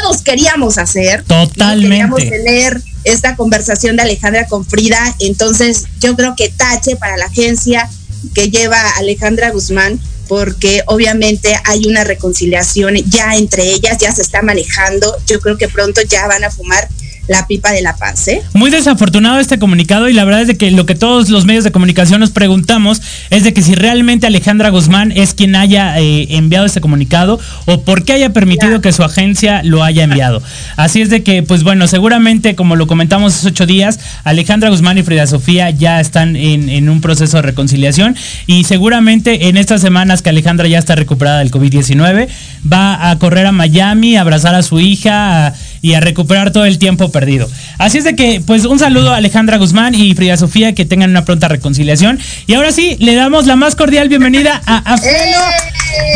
[0.02, 1.24] todos queríamos hacer.
[1.24, 1.88] Totalmente.
[1.88, 7.26] Queríamos tener esta conversación de Alejandra con Frida, entonces yo creo que tache para la
[7.26, 7.90] agencia
[8.34, 14.42] que lleva Alejandra Guzmán porque obviamente hay una reconciliación ya entre ellas, ya se está
[14.42, 16.88] manejando, yo creo que pronto ya van a fumar
[17.30, 18.42] la pipa de la paz, ¿eh?
[18.54, 21.64] Muy desafortunado este comunicado y la verdad es de que lo que todos los medios
[21.64, 26.28] de comunicación nos preguntamos es de que si realmente Alejandra Guzmán es quien haya eh,
[26.36, 30.42] enviado este comunicado o por qué haya permitido que su agencia lo haya enviado.
[30.76, 34.98] Así es de que, pues bueno, seguramente como lo comentamos hace ocho días, Alejandra Guzmán
[34.98, 38.16] y Frida Sofía ya están en, en un proceso de reconciliación
[38.48, 42.28] y seguramente en estas semanas que Alejandra ya está recuperada del COVID-19
[42.72, 46.66] va a correr a Miami, a abrazar a su hija a- y a recuperar todo
[46.66, 47.50] el tiempo perdido.
[47.78, 51.10] Así es de que, pues un saludo a Alejandra Guzmán y Frida Sofía, que tengan
[51.12, 52.20] una pronta reconciliación.
[52.48, 55.40] Y ahora sí, le damos la más cordial bienvenida a, a Felo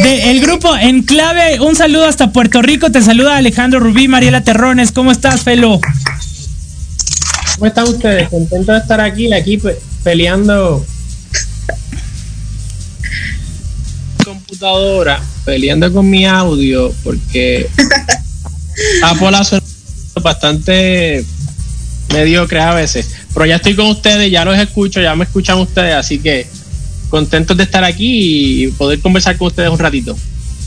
[0.03, 1.59] del grupo Enclave.
[1.61, 2.91] Un saludo hasta Puerto Rico.
[2.91, 4.91] Te saluda Alejandro Rubí, Mariela Terrones.
[4.91, 5.79] ¿Cómo estás, Felo?
[7.55, 8.29] ¿Cómo están ustedes?
[8.29, 10.85] Contento de estar aquí, aquí pe- peleando.
[14.23, 17.69] computadora, peleando con mi audio, porque
[19.03, 19.59] Apple hace
[20.21, 21.23] bastante
[22.11, 23.09] mediocre a veces.
[23.33, 26.47] Pero ya estoy con ustedes, ya los escucho, ya me escuchan ustedes, así que
[27.09, 30.17] contentos de estar aquí y poder conversar con ustedes un ratito.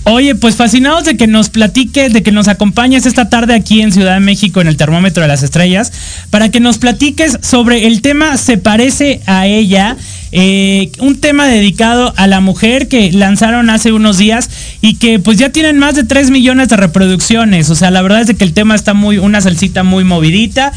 [0.09, 3.91] Oye, pues fascinados de que nos platiques, de que nos acompañes esta tarde aquí en
[3.91, 5.93] Ciudad de México en el termómetro de las estrellas,
[6.31, 9.97] para que nos platiques sobre el tema Se parece a ella,
[10.31, 14.49] eh, un tema dedicado a la mujer que lanzaron hace unos días
[14.81, 17.69] y que pues ya tienen más de 3 millones de reproducciones.
[17.71, 20.73] O sea, la verdad es de que el tema está muy, una salsita muy movidita.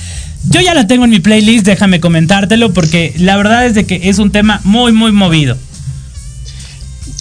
[0.49, 4.10] Yo ya la tengo en mi playlist, déjame comentártelo, porque la verdad es de que
[4.10, 5.56] es un tema muy, muy movido.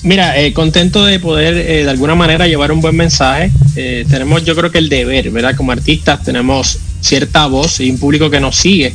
[0.04, 3.50] Mira, eh, contento de poder eh, de alguna manera llevar un buen mensaje.
[3.76, 5.56] Eh, tenemos yo creo que el deber, ¿verdad?
[5.56, 8.94] Como artistas tenemos cierta voz y un público que nos sigue.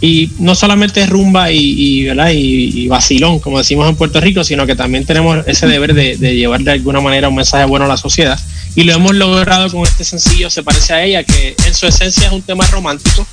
[0.00, 2.30] Y no solamente es rumba y, y, ¿verdad?
[2.30, 6.16] Y, y vacilón, como decimos en Puerto Rico, sino que también tenemos ese deber de,
[6.16, 8.38] de llevar de alguna manera un mensaje bueno a la sociedad.
[8.74, 12.26] Y lo hemos logrado con este sencillo, Se parece a ella, que en su esencia
[12.26, 13.26] es un tema romántico,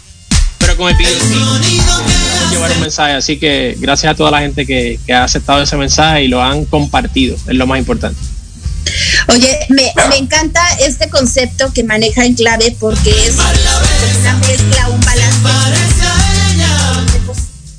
[0.59, 3.13] pero con el video llevar un mensaje.
[3.13, 6.41] Así que gracias a toda la gente que, que ha aceptado ese mensaje y lo
[6.41, 8.19] han compartido, es lo más importante.
[9.29, 14.99] Oye, me, me encanta este concepto que maneja en clave porque es una mezcla, un
[15.01, 15.41] balance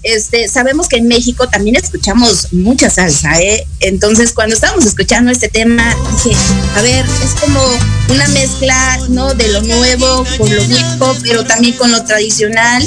[0.03, 3.67] este, sabemos que en México también escuchamos mucha salsa, ¿eh?
[3.81, 5.95] Entonces, cuando estábamos escuchando este tema,
[6.25, 6.37] dije,
[6.77, 7.61] a ver, es como
[8.09, 9.33] una mezcla, ¿no?
[9.35, 12.83] De lo nuevo con lo viejo, pero también con lo tradicional,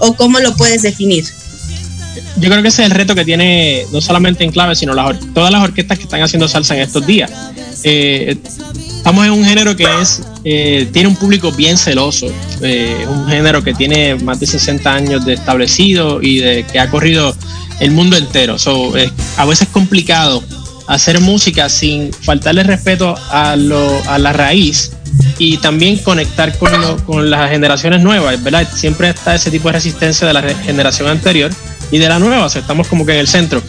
[0.00, 1.24] o cómo lo puedes definir.
[2.36, 5.18] Yo creo que ese es el reto que tiene no solamente en clave, sino las,
[5.34, 7.30] todas las orquestas que están haciendo salsa en estos días.
[7.82, 8.36] Eh,
[8.96, 12.26] estamos en un género que es eh, tiene un público bien celoso,
[12.62, 16.90] eh, un género que tiene más de 60 años de establecido y de que ha
[16.90, 17.34] corrido
[17.80, 18.58] el mundo entero.
[18.58, 18.92] So,
[19.36, 20.42] a veces es complicado
[20.86, 24.92] hacer música sin faltarle respeto a, lo, a la raíz
[25.38, 28.68] y también conectar con, lo- con las generaciones nuevas, ¿verdad?
[28.72, 31.50] Siempre está ese tipo de resistencia de la generación anterior
[31.90, 33.62] y de la nueva, o sea, estamos como que en el centro.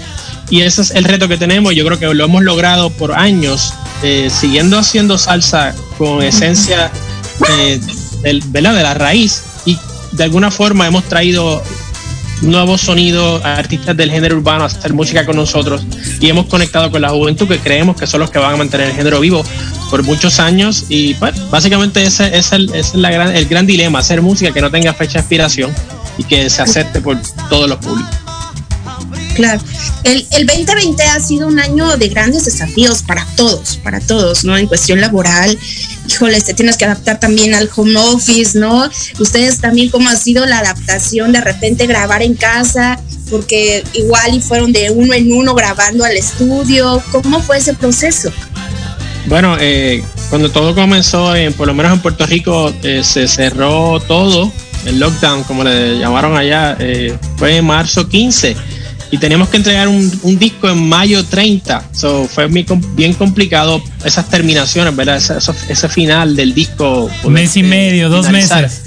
[0.49, 3.73] Y ese es el reto que tenemos, yo creo que lo hemos logrado por años,
[4.03, 6.91] eh, siguiendo haciendo salsa con esencia
[7.49, 7.79] eh,
[8.21, 8.75] del- ¿verdad?
[8.75, 9.77] de la raíz y
[10.11, 11.61] de alguna forma hemos traído
[12.41, 15.85] nuevos sonidos, artistas del género urbano a hacer música con nosotros
[16.19, 18.89] y hemos conectado con la juventud que creemos que son los que van a mantener
[18.89, 19.43] el género vivo
[19.89, 23.65] por muchos años y pues, básicamente ese, es el, ese es la gran, el gran
[23.65, 25.71] dilema, hacer música que no tenga fecha de expiración
[26.17, 27.17] y que se acepte por
[27.49, 28.14] todos los públicos.
[29.35, 29.61] Claro.
[30.05, 34.57] El, el 2020 ha sido un año de grandes desafíos para todos, para todos, ¿no?
[34.57, 35.57] En cuestión laboral,
[36.07, 38.89] híjole, te tienes que adaptar también al home office, ¿no?
[39.19, 42.97] Ustedes también, ¿cómo ha sido la adaptación de repente grabar en casa?
[43.29, 47.03] Porque igual y fueron de uno en uno grabando al estudio.
[47.11, 48.31] ¿Cómo fue ese proceso?
[49.25, 53.99] Bueno, eh, cuando todo comenzó, en, por lo menos en Puerto Rico, eh, se cerró
[53.99, 54.49] todo,
[54.85, 58.55] el lockdown, como le llamaron allá, eh, fue en marzo 15
[59.11, 61.89] y teníamos que entregar un, un disco en mayo 30.
[61.91, 65.17] So, fue muy bien complicado esas terminaciones, ¿verdad?
[65.17, 67.09] Ese, final del disco.
[67.23, 68.63] Un mes y eh, medio, dos finalizar.
[68.63, 68.83] meses.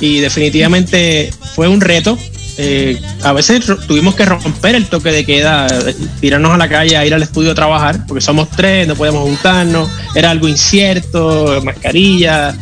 [0.00, 2.18] Y definitivamente fue un reto.
[2.56, 6.96] Eh, a veces tuvimos que romper el toque de queda, eh, tirarnos a la calle
[6.96, 11.62] a ir al estudio a trabajar, porque somos tres, no podemos juntarnos, era algo incierto,
[11.64, 12.54] mascarilla,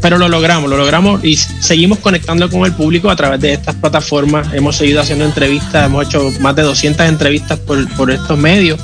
[0.00, 3.74] pero lo logramos, lo logramos y seguimos conectando con el público a través de estas
[3.74, 4.52] plataformas.
[4.54, 8.80] Hemos seguido haciendo entrevistas, hemos hecho más de 200 entrevistas por, por estos medios.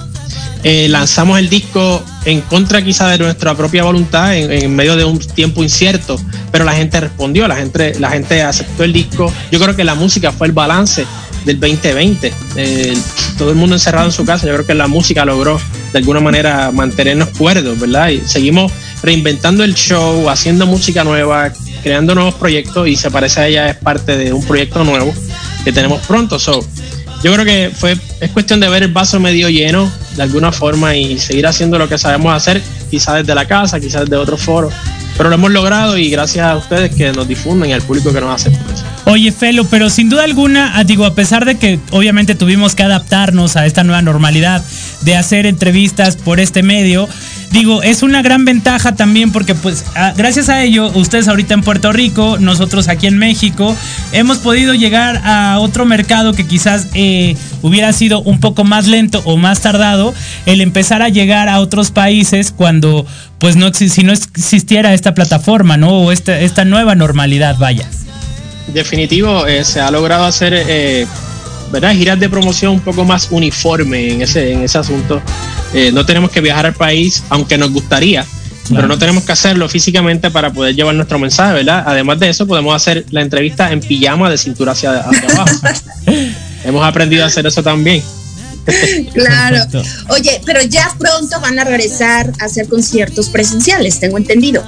[0.63, 5.05] Eh, lanzamos el disco en contra quizá de nuestra propia voluntad, en, en medio de
[5.05, 6.19] un tiempo incierto,
[6.51, 9.33] pero la gente respondió, la gente, la gente aceptó el disco.
[9.53, 11.07] Yo creo que la música fue el balance
[11.47, 12.33] del 2020.
[12.57, 12.95] Eh,
[13.39, 15.59] todo el mundo encerrado en su casa, yo creo que la música logró
[15.93, 18.09] de alguna manera mantenernos cuerdos, ¿verdad?
[18.09, 18.73] Y seguimos
[19.07, 21.53] reinventando el show, haciendo música nueva,
[21.83, 25.15] creando nuevos proyectos y se parece a ella es parte de un proyecto nuevo
[25.65, 26.41] que tenemos pronto.
[26.41, 26.61] So,
[27.23, 30.97] yo creo que fue es cuestión de ver el vaso medio lleno de alguna forma
[30.97, 34.75] y seguir haciendo lo que sabemos hacer, quizás desde la casa, quizás desde otros foros,
[35.17, 38.21] pero lo hemos logrado y gracias a ustedes que nos difunden y al público que
[38.21, 38.51] nos hace.
[39.09, 42.83] Oye, Felo, pero sin duda alguna, ah, digo, a pesar de que obviamente tuvimos que
[42.83, 44.65] adaptarnos a esta nueva normalidad
[45.03, 47.09] de hacer entrevistas por este medio,
[47.53, 51.63] digo, es una gran ventaja también porque pues ah, gracias a ello, ustedes ahorita en
[51.63, 53.77] Puerto Rico, nosotros aquí en México,
[54.11, 59.23] hemos podido llegar a otro mercado que quizás eh, hubiera sido un poco más lento
[59.25, 60.15] o más tardado,
[60.47, 63.07] el empezar a llegar a otros países cuando
[63.39, 65.91] pues no si no existiera esta plataforma, ¿no?
[65.91, 67.89] O esta, esta nueva normalidad, vaya.
[68.69, 71.07] Definitivo, eh, se ha logrado hacer eh,
[71.71, 71.93] ¿verdad?
[71.93, 75.23] giras de promoción un poco más uniforme en ese, en ese asunto.
[75.73, 78.25] Eh, no tenemos que viajar al país, aunque nos gustaría,
[78.69, 81.85] pero no tenemos que hacerlo físicamente para poder llevar nuestro mensaje, ¿verdad?
[81.87, 85.57] Además de eso, podemos hacer la entrevista en pijama de cintura hacia, hacia abajo.
[86.65, 88.03] Hemos aprendido a hacer eso también.
[89.15, 89.59] Claro.
[90.09, 94.65] Oye, pero ya pronto van a regresar a hacer conciertos presenciales, tengo entendido.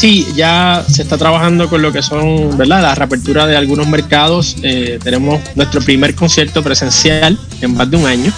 [0.00, 2.80] Sí, ya se está trabajando con lo que son, ¿verdad?
[2.80, 4.56] La reapertura de algunos mercados.
[4.62, 8.32] Eh, tenemos nuestro primer concierto presencial en más de un año.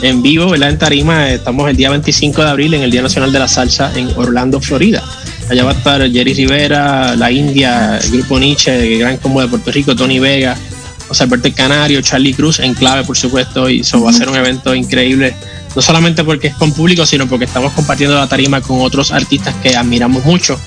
[0.00, 0.70] En vivo, ¿verdad?
[0.70, 3.90] En Tarima, estamos el día 25 de abril en el Día Nacional de la Salsa
[3.96, 5.02] en Orlando, Florida.
[5.48, 9.48] Allá va a estar Jerry Rivera, La India, el grupo Nietzsche, el Gran Combo de
[9.48, 10.56] Puerto Rico, Tony Vega,
[11.08, 14.36] José Alberto Canario, Charlie Cruz en clave, por supuesto, y eso va a ser un
[14.36, 15.34] evento increíble,
[15.74, 19.54] no solamente porque es con público, sino porque estamos compartiendo la tarima con otros artistas
[19.62, 20.58] que admiramos mucho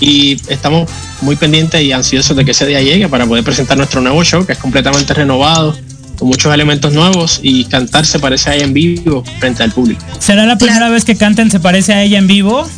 [0.00, 4.00] y estamos muy pendientes y ansiosos de que ese día llegue para poder presentar nuestro
[4.00, 5.76] nuevo show, que es completamente renovado,
[6.18, 10.04] con muchos elementos nuevos y cantar se parece a ella en vivo frente al público.
[10.18, 12.68] ¿Será la primera vez que canten Se parece a ella en vivo?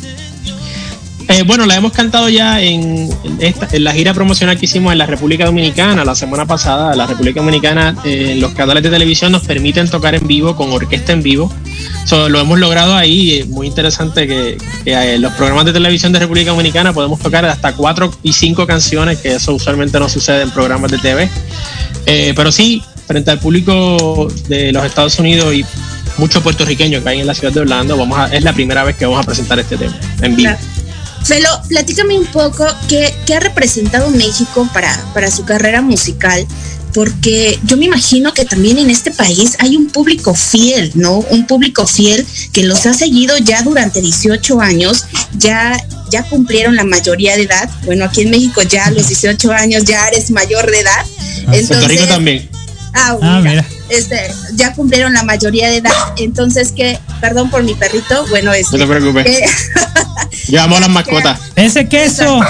[1.29, 3.09] Eh, bueno, la hemos cantado ya en,
[3.39, 6.95] esta- la gira promocional que hicimos en la República Dominicana la semana pasada.
[6.95, 11.13] La República Dominicana, eh, los canales de televisión nos permiten tocar en vivo con orquesta
[11.13, 11.51] en vivo.
[12.05, 13.45] So, lo hemos logrado ahí.
[13.49, 18.11] Muy interesante que, eh, los programas de televisión de República Dominicana podemos tocar hasta cuatro
[18.21, 21.29] y cinco canciones, que eso usualmente no sucede en programas de TV.
[22.05, 25.65] Eh, pero sí, frente al público de los Estados Unidos y
[26.17, 28.97] muchos puertorriqueños que hay en la ciudad de Orlando, vamos a, es la primera vez
[28.97, 30.49] que vamos a presentar este tema en vivo.
[31.25, 36.45] Felo, platícame un poco qué, qué ha representado México para, para su carrera musical,
[36.93, 41.19] porque yo me imagino que también en este país hay un público fiel, ¿no?
[41.19, 45.05] Un público fiel que los ha seguido ya durante 18 años,
[45.37, 45.75] ya,
[46.11, 47.69] ya cumplieron la mayoría de edad.
[47.85, 51.05] Bueno, aquí en México ya a los 18 años ya eres mayor de edad.
[51.53, 52.49] En Puerto Rico también.
[52.93, 53.65] Ah, Ah, mira, mira.
[53.89, 54.17] Este,
[54.55, 58.85] ya cumplieron la mayoría de edad, entonces que, perdón por mi perrito, bueno, este, No
[58.85, 59.25] te preocupes.
[59.25, 59.45] que-
[60.47, 61.39] Llevamos las mascotas.
[61.55, 62.39] Ese queso.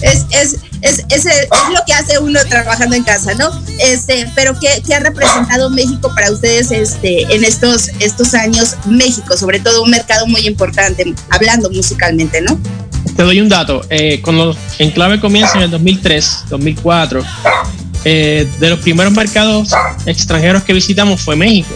[0.00, 3.50] es, es, es, es, es lo que hace uno trabajando en casa, ¿no?
[3.78, 8.76] Este, pero ¿qué, qué ha representado México para ustedes este, en estos, estos años?
[8.86, 12.58] México, sobre todo un mercado muy importante, hablando musicalmente, ¿no?
[13.16, 13.82] Te doy un dato.
[13.90, 17.22] Eh, cuando Enclave comienza en el 2003, 2004,
[18.04, 19.70] eh, de los primeros mercados
[20.04, 21.74] extranjeros que visitamos fue México.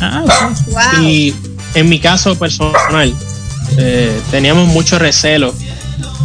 [0.00, 0.52] Ah.
[0.68, 1.02] Wow.
[1.02, 1.34] Y
[1.76, 3.14] en mi caso personal,
[3.78, 5.54] eh, teníamos mucho recelo.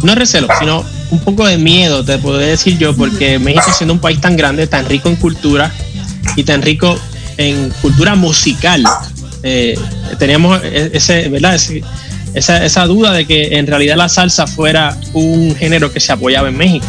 [0.02, 4.00] No recelo, sino un poco de miedo, te puedo decir yo, porque México siendo un
[4.00, 5.70] país tan grande, tan rico en cultura
[6.36, 6.98] y tan rico
[7.36, 8.82] en cultura musical,
[9.42, 9.78] eh,
[10.18, 11.54] teníamos e- ese, ¿verdad?
[11.54, 11.82] Ese-
[12.34, 16.48] esa, esa duda de que en realidad la salsa fuera un género que se apoyaba
[16.48, 16.86] en México.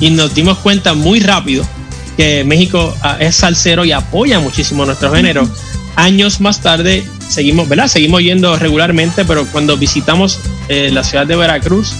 [0.00, 1.66] Y nos dimos cuenta muy rápido
[2.16, 5.48] que México ah, es salsero y apoya muchísimo nuestro género.
[5.96, 7.86] Años más tarde seguimos, ¿verdad?
[7.86, 11.94] Seguimos yendo regularmente, pero cuando visitamos eh, la ciudad de Veracruz,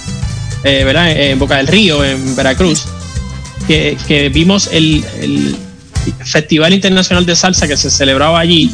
[0.63, 1.11] eh, ¿verdad?
[1.11, 2.85] En Boca del Río, en Veracruz,
[3.67, 5.03] que, vimos el,
[6.25, 8.69] Festival Internacional de Salsa que se celebraba allí.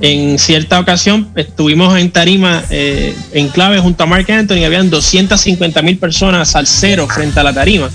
[0.00, 4.88] En cierta ocasión estuvimos en Tarima, eh, en clave junto a Mark Anthony, y habían
[4.88, 7.90] 250 mil personas salseros frente a la tarima.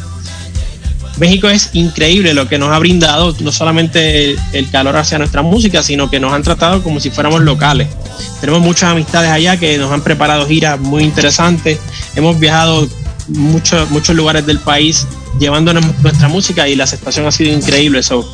[1.18, 5.84] México es increíble lo que nos ha brindado, no solamente el, calor hacia nuestra música,
[5.84, 7.90] sino que nos han tratado como si fuéramos locales.
[8.40, 11.80] Tenemos muchas amistades allá que nos han preparado giras muy interesantes.
[12.16, 12.88] Hemos viajado
[13.28, 15.06] muchos muchos lugares del país
[15.40, 18.04] llevándonos nuestra música y la aceptación ha sido increíble.
[18.04, 18.28] So,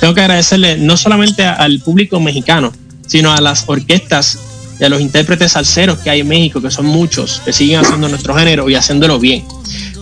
[0.00, 2.72] tengo que agradecerle no solamente al público mexicano,
[3.06, 4.38] sino a las orquestas
[4.78, 8.08] y a los intérpretes salseros que hay en México, que son muchos, que siguen haciendo
[8.08, 9.44] nuestro género y haciéndolo bien.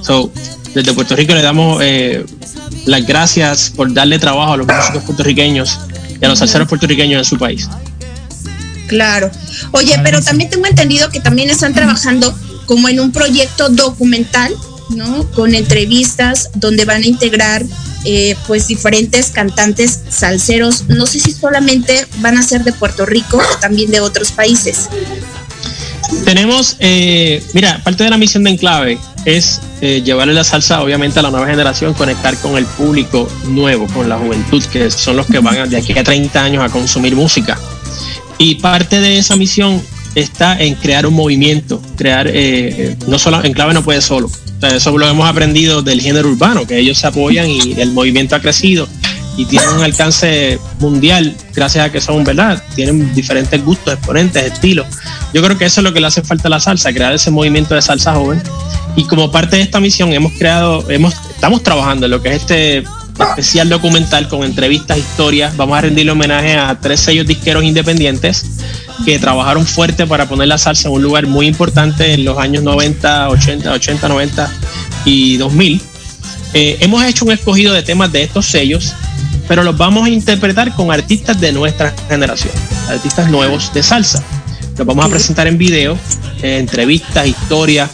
[0.03, 0.33] So,
[0.75, 2.25] desde Puerto Rico le damos eh,
[2.87, 5.79] las gracias por darle trabajo a los músicos puertorriqueños
[6.20, 7.68] y a los salseros puertorriqueños en su país.
[8.89, 9.31] Claro.
[9.72, 14.55] Oye, pero también tengo entendido que también están trabajando como en un proyecto documental,
[14.91, 15.31] ¿no?
[15.31, 17.64] Con entrevistas donde van a integrar
[18.05, 20.85] eh, pues diferentes cantantes salseros.
[20.89, 24.89] No sé si solamente van a ser de Puerto Rico o también de otros países.
[26.25, 31.18] Tenemos, eh, mira, parte de la misión de Enclave es eh, llevarle la salsa obviamente
[31.18, 35.27] a la nueva generación, conectar con el público nuevo, con la juventud, que son los
[35.27, 37.59] que van de aquí a 30 años a consumir música.
[38.39, 39.83] Y parte de esa misión
[40.14, 44.31] está en crear un movimiento, crear, eh, no solo, Enclave no puede solo.
[44.62, 48.41] Eso lo hemos aprendido del género urbano, que ellos se apoyan y el movimiento ha
[48.41, 48.89] crecido
[49.37, 52.62] y tienen un alcance mundial gracias a que son, ¿verdad?
[52.75, 54.87] Tienen diferentes gustos, exponentes, estilos.
[55.33, 57.31] Yo creo que eso es lo que le hace falta a la salsa, crear ese
[57.31, 58.41] movimiento de salsa joven.
[58.97, 62.37] Y como parte de esta misión hemos creado, hemos, estamos trabajando en lo que es
[62.43, 62.85] este
[63.19, 65.57] especial documental con entrevistas, historias.
[65.57, 68.45] Vamos a rendirle homenaje a tres sellos disqueros independientes
[69.05, 72.63] que trabajaron fuerte para poner la salsa en un lugar muy importante en los años
[72.63, 74.53] 90, 80, 80, 90
[75.05, 75.81] y 2000.
[76.55, 78.95] Eh, hemos hecho un escogido de temas de estos sellos,
[79.49, 82.53] pero los vamos a interpretar con artistas de nuestra generación,
[82.89, 84.23] artistas nuevos de salsa.
[84.77, 85.99] Los vamos a presentar en video,
[86.43, 87.91] eh, entrevistas, historias.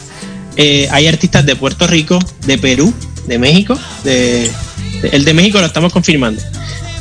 [0.63, 2.93] Eh, hay artistas de Puerto Rico, de Perú,
[3.25, 4.47] de México, de,
[5.11, 6.39] el de México lo estamos confirmando,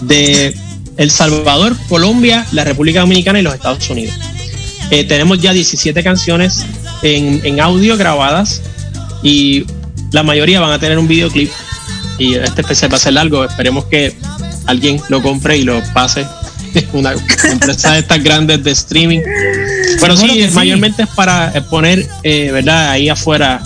[0.01, 0.57] de
[0.97, 4.15] El Salvador, Colombia, la República Dominicana y los Estados Unidos.
[4.91, 6.65] Eh, tenemos ya 17 canciones
[7.03, 8.63] en, en audio grabadas
[9.23, 9.67] y
[10.11, 11.51] la mayoría van a tener un videoclip
[12.17, 13.45] y este especial va a ser largo.
[13.45, 14.17] Esperemos que
[14.65, 16.27] alguien lo compre y lo pase.
[16.95, 17.13] Una
[17.45, 19.21] empresa de estas grandes de streaming.
[20.01, 20.49] Pero sí.
[20.53, 22.91] mayormente es para eh, poner, eh, ¿verdad?
[22.91, 23.61] Ahí afuera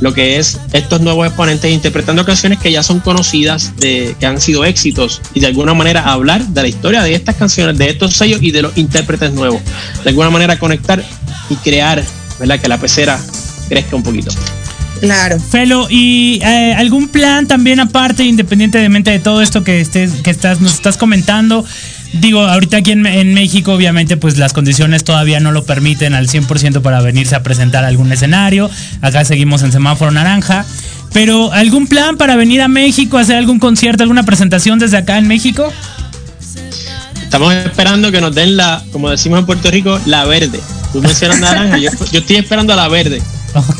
[0.00, 4.40] lo que es estos nuevos exponentes interpretando canciones que ya son conocidas, de, que han
[4.40, 8.14] sido éxitos y de alguna manera hablar de la historia de estas canciones, de estos
[8.14, 9.60] sellos y de los intérpretes nuevos.
[10.04, 11.02] De alguna manera conectar
[11.48, 12.02] y crear,
[12.38, 12.60] ¿verdad?
[12.60, 13.18] Que la pecera
[13.68, 14.30] crezca un poquito.
[15.00, 15.38] Claro.
[15.38, 20.60] Felo, ¿y eh, algún plan también aparte, independientemente de todo esto que estés, que estás,
[20.60, 21.64] nos estás comentando?
[22.14, 26.28] Digo, ahorita aquí en, en México, obviamente, pues las condiciones todavía no lo permiten al
[26.28, 28.70] 100% para venirse a presentar algún escenario.
[29.02, 30.64] Acá seguimos en semáforo naranja.
[31.12, 35.26] Pero ¿algún plan para venir a México, hacer algún concierto, alguna presentación desde acá en
[35.26, 35.72] México?
[37.22, 40.60] Estamos esperando que nos den la, como decimos en Puerto Rico, la verde.
[40.92, 43.22] Tú mencionas naranja, yo, yo estoy esperando a la verde.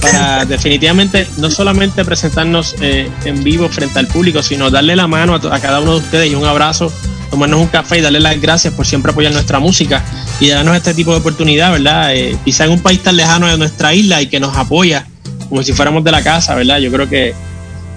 [0.01, 5.35] Para definitivamente no solamente presentarnos eh, en vivo frente al público, sino darle la mano
[5.35, 6.91] a cada uno de ustedes y un abrazo,
[7.31, 10.03] tomarnos un café y darle las gracias por siempre apoyar nuestra música
[10.41, 12.15] y darnos este tipo de oportunidad, ¿verdad?
[12.15, 15.07] Eh, quizá en un país tan lejano de nuestra isla y que nos apoya
[15.49, 16.79] como si fuéramos de la casa, ¿verdad?
[16.79, 17.35] Yo creo que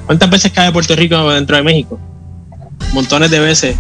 [0.06, 2.00] ¿cuántas veces cae Puerto Rico dentro de México?
[2.94, 3.76] Montones de veces.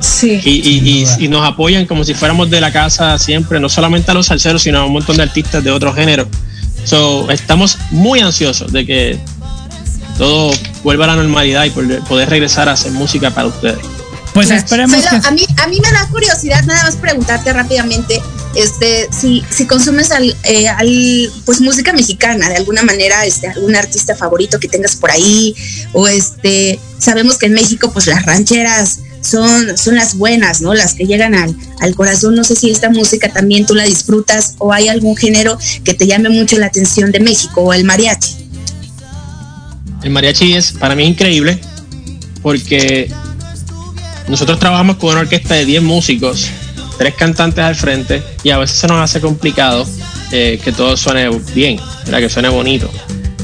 [0.00, 0.40] Sí.
[0.44, 4.10] Y, y- y- y nos apoyan como si fuéramos de la casa siempre, no solamente
[4.10, 6.28] a los salseros, sino a un montón de artistas de otros géneros.
[6.84, 9.18] So, estamos muy ansiosos de que
[10.16, 10.50] todo
[10.82, 13.78] vuelva a la normalidad y poder poder regresar a hacer música para ustedes.
[14.38, 15.28] Pues esperemos Pero que...
[15.28, 18.22] a mí a mí me da curiosidad nada más preguntarte rápidamente
[18.54, 23.74] este si si consumes al, eh, al- pues música mexicana de alguna manera este algún
[23.74, 25.54] artista favorito que tengas por ahí
[25.92, 30.94] o este sabemos que en México pues las rancheras son son las buenas no las
[30.94, 32.36] que llegan al, al corazón.
[32.36, 36.06] No sé si esta música también tú la disfrutas o hay algún género que te
[36.06, 38.36] llame mucho la atención de México o el mariachi.
[40.04, 41.60] El mariachi es para mí increíble
[42.40, 43.10] porque
[44.28, 46.48] nosotros trabajamos con una orquesta de 10 músicos,
[46.98, 49.86] tres cantantes al frente y a veces se nos hace complicado
[50.32, 52.20] eh, que todo suene bien, ¿verdad?
[52.20, 52.90] que suene bonito.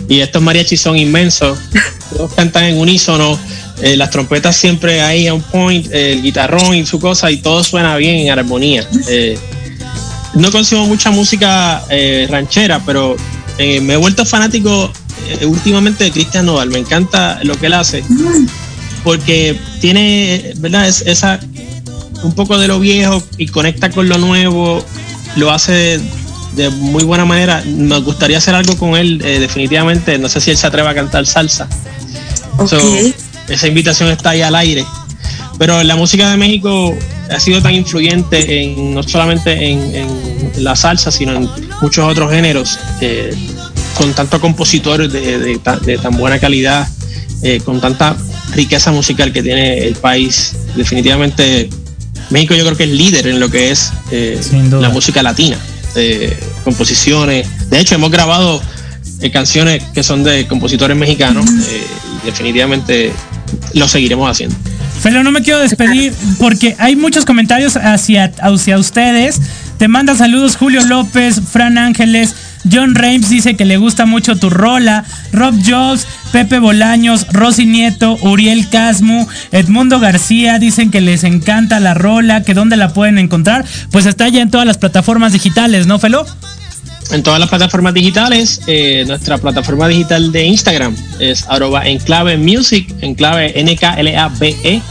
[0.08, 1.58] Y estos mariachis son inmensos,
[2.16, 3.38] todos cantan en unísono,
[3.82, 7.38] eh, las trompetas siempre ahí a un point, eh, el guitarrón y su cosa y
[7.38, 8.86] todo suena bien en armonía.
[9.08, 9.38] Eh,
[10.34, 11.84] no consumo mucha música
[12.28, 13.14] ranchera, pero
[13.58, 14.92] me he vuelto fanático
[15.42, 16.70] últimamente de Cristian Nodal.
[16.70, 18.02] Me encanta lo que él hace
[19.04, 20.88] porque tiene, ¿verdad?
[20.88, 21.38] Es, esa
[22.22, 24.82] un poco de lo viejo y conecta con lo nuevo,
[25.36, 26.00] lo hace
[26.56, 27.62] de, muy buena manera.
[27.66, 30.18] Me gustaría hacer algo con él, eh, definitivamente.
[30.18, 31.68] No sé si él se atreve a cantar salsa.
[32.66, 32.78] So,
[33.48, 34.84] esa invitación está ahí al aire.
[35.58, 36.96] Pero la música de México
[37.30, 41.48] ha sido tan influyente en no solamente en, en la salsa, sino en
[41.80, 43.34] muchos otros géneros, eh,
[43.96, 46.88] con tantos compositores de, de ta- de tan buena calidad,
[47.42, 48.16] eh, con tanta
[48.54, 50.54] riqueza musical que tiene el país.
[50.76, 51.68] Definitivamente
[52.30, 54.40] México yo creo que es líder en lo que es eh,
[54.70, 55.56] la música latina,
[55.94, 57.46] eh, composiciones.
[57.70, 58.60] De hecho, hemos grabado
[59.20, 61.86] eh, canciones que son de compositores mexicanos eh,
[62.22, 63.12] y definitivamente
[63.74, 64.56] lo seguiremos haciendo.
[65.00, 69.40] Felo, no me quiero despedir porque hay muchos comentarios hacia, hacia ustedes.
[69.78, 72.34] Te manda saludos Julio López, Fran Ángeles,
[72.70, 78.16] John Reims dice que le gusta mucho tu rola, Rob Jobs, Pepe Bolaños, Rosy Nieto,
[78.22, 83.64] Uriel Casmu, Edmundo García dicen que les encanta la rola, que dónde la pueden encontrar.
[83.90, 86.26] Pues está ya en todas las plataformas digitales, ¿no, Felo?
[87.10, 88.62] en todas las plataformas digitales.
[88.66, 94.82] eh, nuestra plataforma digital de Instagram es arroba enclave music, enclave N-K-L-A-B-E.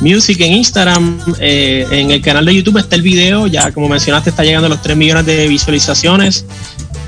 [0.00, 4.30] Music en Instagram, eh, en el canal de YouTube está el video, ya como mencionaste
[4.30, 6.44] está llegando a los 3 millones de visualizaciones.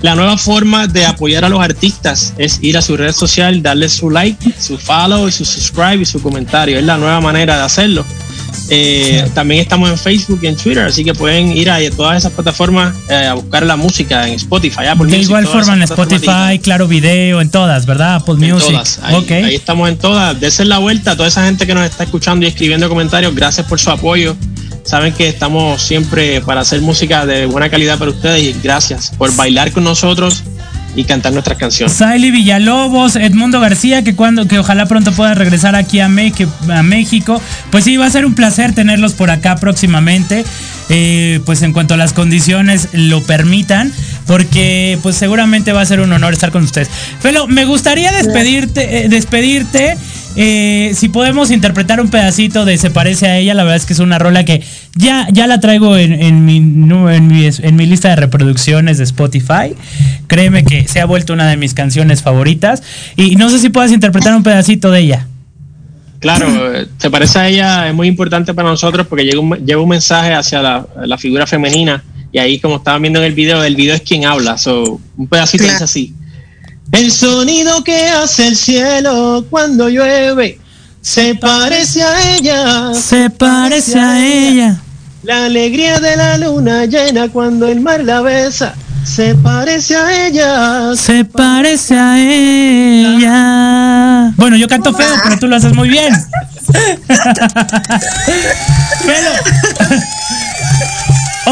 [0.03, 3.89] La nueva forma de apoyar a los artistas es ir a su red social, darle
[3.89, 6.79] su like, su follow, su subscribe y su comentario.
[6.79, 8.05] Es la nueva manera de hacerlo.
[8.73, 12.33] Eh, También estamos en Facebook y en Twitter, así que pueden ir a todas esas
[12.33, 14.87] plataformas eh, a buscar la música en Spotify.
[14.87, 18.17] Apple De Music, igual forma en Spotify, Claro Video, en todas, ¿verdad?
[18.17, 18.71] Apple en Music.
[18.71, 19.01] todas.
[19.03, 19.31] Ahí, ok.
[19.31, 20.39] ahí estamos en todas.
[20.41, 23.35] Desen la vuelta a toda esa gente que nos está escuchando y escribiendo comentarios.
[23.35, 24.37] Gracias por su apoyo.
[24.91, 29.33] Saben que estamos siempre para hacer música de buena calidad para ustedes y gracias por
[29.37, 30.43] bailar con nosotros
[30.97, 31.95] y cantar nuestras canciones.
[31.97, 36.33] Saily Villalobos, Edmundo García, que cuando, que ojalá pronto pueda regresar aquí a, Me-
[36.75, 37.41] a México.
[37.71, 40.45] Pues sí, va a ser un placer tenerlos por acá próximamente.
[40.89, 43.93] eh, pues en cuanto a las condiciones lo permitan,
[44.27, 46.91] porque pues seguramente va a ser un honor estar con ustedes.
[47.21, 49.97] Felo, me gustaría despedirte, eh, despedirte.
[50.37, 53.93] Eh, si podemos interpretar un pedacito de Se parece a ella, la verdad es que
[53.93, 54.63] es una rola que
[54.97, 59.05] ya, ya la traigo en, en mi, en, mi, en mi lista de reproducciones de
[59.05, 59.75] Spotify.
[60.27, 62.83] Créeme que se ha vuelto una de mis canciones favoritas.
[63.17, 65.27] Y no sé si puedas interpretar un pedacito de ella.
[66.21, 66.47] Claro,
[66.99, 70.35] se parece a ella, es muy importante para nosotros porque llega un, lleva un mensaje
[70.35, 73.95] hacia la, la figura femenina y ahí como estaban viendo en el video, el video
[73.95, 76.15] es quien habla, so, un pedacito dice así.
[76.93, 80.59] El sonido que hace el cielo cuando llueve
[81.01, 82.93] se parece a ella.
[82.95, 84.77] Se parece a ella.
[85.23, 88.75] La alegría de la luna llena cuando el mar la besa
[89.05, 90.97] se parece a ella.
[90.97, 93.31] Se parece a ella.
[94.37, 96.13] Bueno, yo canto feo, pero tú lo haces muy bien.
[99.05, 99.31] Felo.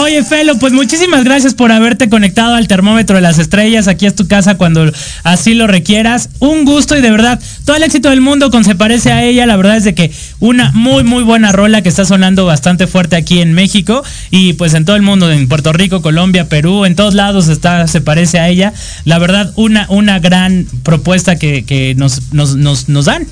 [0.00, 3.88] Oye, Felo, pues muchísimas gracias por haberte conectado al termómetro de las estrellas.
[3.88, 4.92] Aquí es tu casa cuando
[5.24, 6.30] así lo requieras.
[6.38, 9.44] Un gusto y de verdad, todo el éxito del mundo con Se Parece a ella.
[9.44, 13.16] La verdad es de que una muy, muy buena rola que está sonando bastante fuerte
[13.16, 16.94] aquí en México y pues en todo el mundo, en Puerto Rico, Colombia, Perú, en
[16.94, 18.72] todos lados está Se Parece a ella.
[19.04, 23.26] La verdad, una, una gran propuesta que, que nos, nos, nos, nos dan.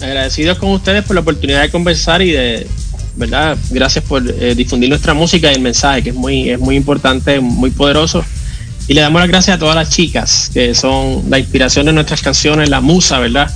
[0.00, 2.68] Agradecidos con ustedes por la oportunidad de conversar y de,
[3.16, 3.56] ¿verdad?
[3.70, 7.40] Gracias por eh, difundir nuestra música y el mensaje, que es muy, es muy importante,
[7.40, 8.24] muy poderoso.
[8.88, 12.20] Y le damos las gracias a todas las chicas, que son la inspiración de nuestras
[12.20, 13.50] canciones, la musa, ¿verdad?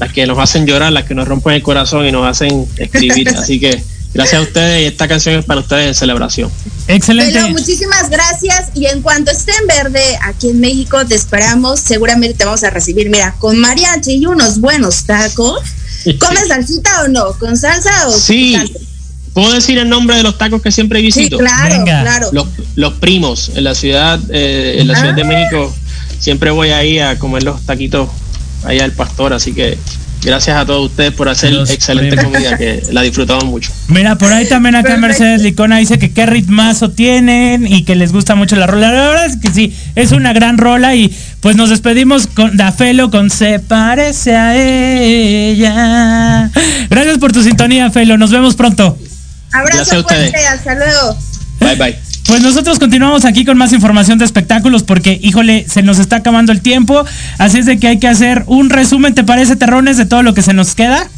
[0.00, 3.28] Las que nos hacen llorar, las que nos rompen el corazón y nos hacen escribir.
[3.36, 3.82] Así que
[4.12, 6.50] gracias a ustedes y esta canción es para ustedes en celebración.
[6.88, 7.32] Excelente.
[7.32, 12.38] Pero muchísimas gracias y en cuanto esté en verde aquí en México te esperamos, seguramente
[12.38, 15.60] te vamos a recibir, mira, con mariachi y unos buenos tacos.
[16.18, 17.32] ¿Comes salsita o no?
[17.38, 18.56] ¿Con salsa o Sí.
[18.58, 18.91] picante?
[19.32, 21.38] ¿Puedo decir el nombre de los tacos que siempre visito?
[21.38, 22.02] Sí, claro, Venga.
[22.02, 22.28] claro.
[22.32, 25.26] Los, los primos en la ciudad, eh, en la ciudad de Ah.
[25.26, 25.74] México.
[26.18, 28.08] Siempre voy ahí a comer los taquitos
[28.64, 29.76] allá al pastor, así que
[30.22, 32.32] gracias a todos ustedes por hacer Los excelente primos.
[32.32, 33.72] comida que la disfrutamos mucho.
[33.88, 34.96] Mira, por ahí también acá.
[34.98, 38.92] Mercedes Licona dice que qué ritmazo tienen y que les gusta mucho la rola.
[38.92, 43.10] La verdad es que sí, es una gran rola y pues nos despedimos con Dafelo
[43.10, 46.50] con Se parece a ella.
[46.88, 48.16] Gracias por tu sintonía, Felo.
[48.16, 48.96] Nos vemos pronto.
[49.52, 50.30] Gracias a Abrazo ustedes.
[50.30, 51.18] fuerte, hasta luego.
[51.60, 51.98] Bye bye.
[52.26, 56.52] Pues nosotros continuamos aquí con más información de espectáculos porque, híjole, se nos está acabando
[56.52, 57.04] el tiempo.
[57.38, 60.32] Así es de que hay que hacer un resumen, ¿te parece, Terrones, de todo lo
[60.32, 61.08] que se nos queda?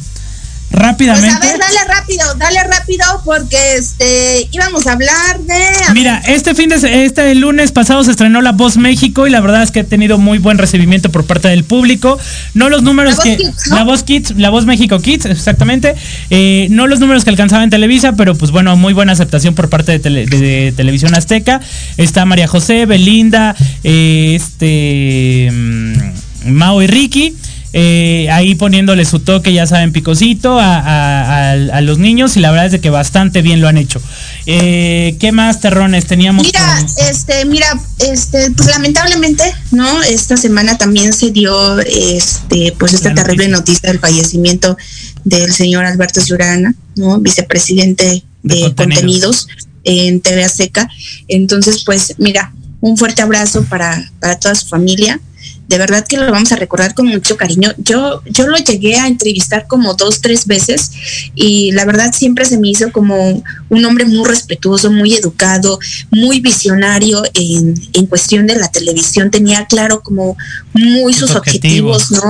[0.71, 1.35] Pues Rápidamente.
[1.35, 5.53] a ver, dale rápido, dale rápido porque este íbamos a hablar de
[5.87, 9.39] a Mira, este fin de este lunes pasado se estrenó La Voz México y la
[9.39, 12.19] verdad es que ha tenido muy buen recibimiento por parte del público.
[12.55, 13.75] No los números La Voz que Kids, ¿no?
[13.75, 15.95] La Voz Kids, La Voz México Kids, exactamente.
[16.29, 19.69] Eh, no los números que alcanzaba en Televisa, pero pues bueno, muy buena aceptación por
[19.69, 21.61] parte de, tele- de- de Televisión Azteca.
[21.95, 27.35] Está María José, Belinda, eh, este mm, Mao y Ricky.
[27.77, 32.39] Eh, ahí poniéndole su toque, ya saben, picosito a, a- a- a los niños y
[32.39, 34.01] la verdad es de que bastante bien lo han hecho.
[34.45, 36.45] Eh, ¿Qué más terrones teníamos?
[36.45, 37.67] Mira, este, mira,
[37.99, 40.01] este, pues lamentablemente, ¿no?
[40.03, 44.77] Esta semana también se dio, este, pues esta terrible noticia del fallecimiento
[45.25, 47.19] del señor Alberto Ciurana, ¿no?
[47.19, 49.47] Vicepresidente De de, contenidos.
[49.47, 49.47] contenidos.
[49.83, 50.87] en TV Azteca.
[51.27, 55.19] Entonces, pues, mira, un fuerte abrazo para, para toda su familia.
[55.67, 57.73] De verdad que lo vamos a recordar con mucho cariño.
[57.77, 60.91] Yo, yo lo llegué a entrevistar como dos, tres veces
[61.33, 65.79] y la verdad siempre se me hizo como un hombre muy respetuoso, muy educado,
[66.11, 69.31] muy visionario en, en cuestión de la televisión.
[69.31, 70.37] Tenía claro como
[70.73, 72.21] muy Sus sus, objetivos, ¿no?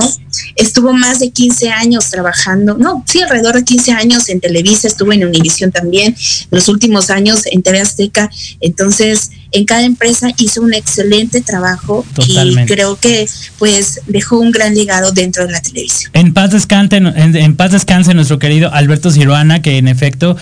[0.54, 5.12] Estuvo más de 15 años trabajando, no, sí, alrededor de 15 años en Televisa, estuvo
[5.12, 6.14] en Univisión también,
[6.50, 8.30] los últimos años en TV Azteca.
[8.60, 12.72] Entonces, en cada empresa hizo un excelente trabajo Totalmente.
[12.72, 13.26] y creo que
[13.58, 16.10] pues dejó un gran legado dentro de la televisión.
[16.14, 20.36] En paz descanse, en, en paz descanse nuestro querido Alberto Ciruana, que en efecto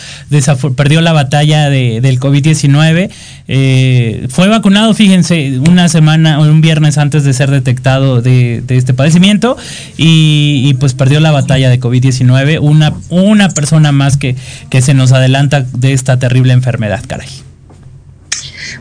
[0.76, 3.10] perdió la batalla de- del COVID-19.
[3.46, 8.76] Eh, fue vacunado, fíjense, una semana o un viernes antes de ser detectado de, de
[8.76, 9.56] este padecimiento
[9.98, 12.58] y, y, pues perdió la batalla de COVID-19.
[12.60, 14.34] Una, una persona más que,
[14.70, 17.28] que se nos adelanta de esta terrible enfermedad, caray.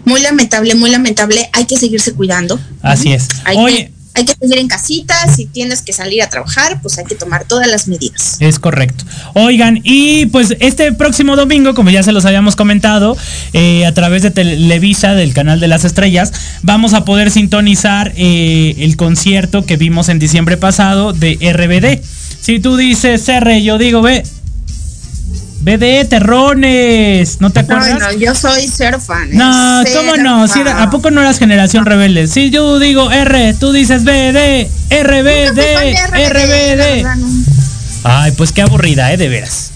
[0.06, 1.50] Muy lamentable, muy lamentable.
[1.54, 2.60] Hay que seguirse cuidando.
[2.82, 3.28] Así es.
[3.46, 5.16] Hay, Oye, que, hay que seguir en casita.
[5.34, 8.38] Si tienes que salir a trabajar, pues hay que tomar todas las medidas.
[8.40, 9.04] Es correcto.
[9.34, 13.18] Oigan, y pues este próximo domingo, como ya se los habíamos comentado,
[13.54, 16.32] eh, a través de Televisa, del canal de las estrellas,
[16.62, 22.04] vamos a poder sintonizar eh, el concierto que vimos en diciembre pasado de RBD.
[22.42, 24.24] Si tú dices R, yo digo B.
[25.64, 27.90] BD Terrones, ¿no te acuerdas?
[27.90, 29.30] No, no, yo soy cero fan.
[29.32, 29.36] ¿eh?
[29.36, 30.48] No, ¿cómo no?
[30.48, 32.28] Si era- ¿A poco no eras generación rebelde?
[32.28, 35.60] Si yo digo R, tú dices BD, RBD,
[36.30, 37.06] RBD.
[38.04, 39.18] Ay, pues qué aburrida, ¿eh?
[39.18, 39.72] De veras.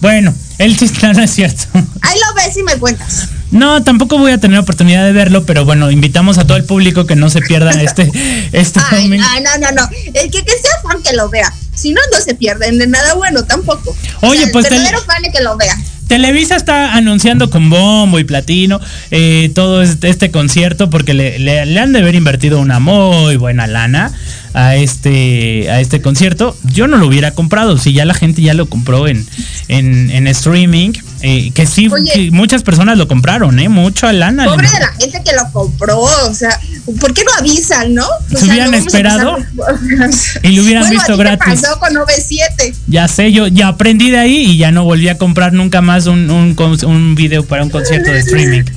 [0.00, 1.64] Bueno, el chiste no es cierto.
[2.02, 3.28] Ahí lo ves y me cuentas.
[3.52, 7.06] No, tampoco voy a tener oportunidad de verlo, pero bueno, invitamos a todo el público
[7.06, 8.10] que no se pierdan este,
[8.52, 9.24] este Ay, domingo.
[9.30, 9.88] ay, no, no, no.
[10.14, 11.52] El que, que sea fan que lo vea.
[11.78, 13.96] Si no, no se pierden de nada bueno tampoco.
[14.22, 15.76] Oye, pues, el- verdadero fan es que lo vea.
[16.08, 21.66] Televisa está anunciando con bombo y platino eh, todo este, este concierto porque le, le-
[21.66, 24.10] le han de haber invertido una muy buena lana
[24.54, 26.56] a este a este concierto.
[26.64, 29.26] Yo no lo hubiera comprado, si ya la gente ya lo compró en,
[29.68, 32.12] en, en streaming, eh, que sí, Oye.
[32.12, 33.68] que muchas personas lo compraron, ¿eh?
[33.68, 34.44] Mucha lana.
[34.44, 35.98] Pobre de la gente que lo compró.
[36.00, 36.58] O sea,
[37.00, 38.06] ¿por qué no avisan, no?
[38.06, 39.36] O Se sea, hubieran no esperado
[40.42, 41.62] y lo hubieran Bueno, visto ¿a ti qué gratis.
[41.62, 42.74] pasó con OV7?
[42.86, 46.06] Ya sé, yo ya aprendí de ahí y ya no volví a comprar nunca más
[46.06, 48.62] un, un, un video para un concierto de streaming.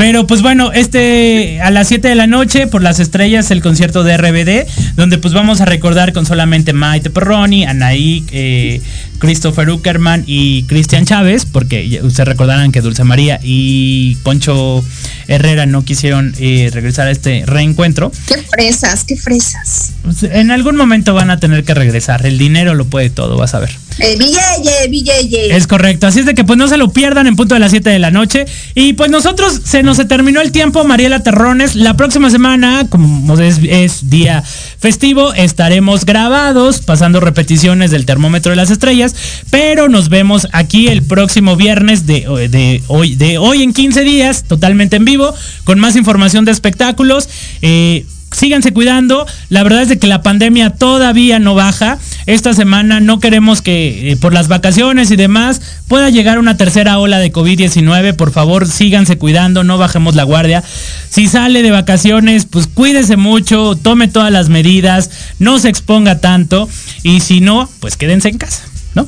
[0.00, 4.02] Pero pues bueno, este a las 7 de la noche por las estrellas el concierto
[4.02, 8.80] de RBD, donde pues vamos a recordar con solamente Maite Perroni, Anaí, eh,
[9.18, 14.82] Christopher Uckerman y Cristian Chávez, porque ustedes recordarán que Dulce María y Poncho
[15.28, 18.10] Herrera no quisieron eh, regresar a este reencuentro.
[18.26, 19.92] Qué fresas, qué fresas.
[20.02, 23.52] Pues, en algún momento van a tener que regresar, el dinero lo puede todo, vas
[23.52, 23.76] a ver.
[24.00, 25.56] Eh, Villeye, Villeye.
[25.56, 27.70] Es correcto, así es de que pues no se lo pierdan en punto de las
[27.70, 28.46] 7 de la noche.
[28.74, 31.74] Y pues nosotros se nos terminó el tiempo, Mariela Terrones.
[31.76, 38.56] La próxima semana, como es, es día festivo, estaremos grabados, pasando repeticiones del termómetro de
[38.56, 39.14] las estrellas.
[39.50, 44.44] Pero nos vemos aquí el próximo viernes de, de hoy, de hoy en 15 días,
[44.44, 45.34] totalmente en vivo,
[45.64, 47.28] con más información de espectáculos.
[47.60, 49.26] Eh, síganse cuidando.
[49.48, 51.98] La verdad es de que la pandemia todavía no baja.
[52.26, 56.98] Esta semana no queremos que eh, por las vacaciones y demás pueda llegar una tercera
[56.98, 58.14] ola de COVID-19.
[58.14, 60.62] Por favor, síganse cuidando, no bajemos la guardia.
[61.08, 66.68] Si sale de vacaciones, pues cuídese mucho, tome todas las medidas, no se exponga tanto
[67.02, 68.62] y si no, pues quédense en casa,
[68.94, 69.06] ¿no?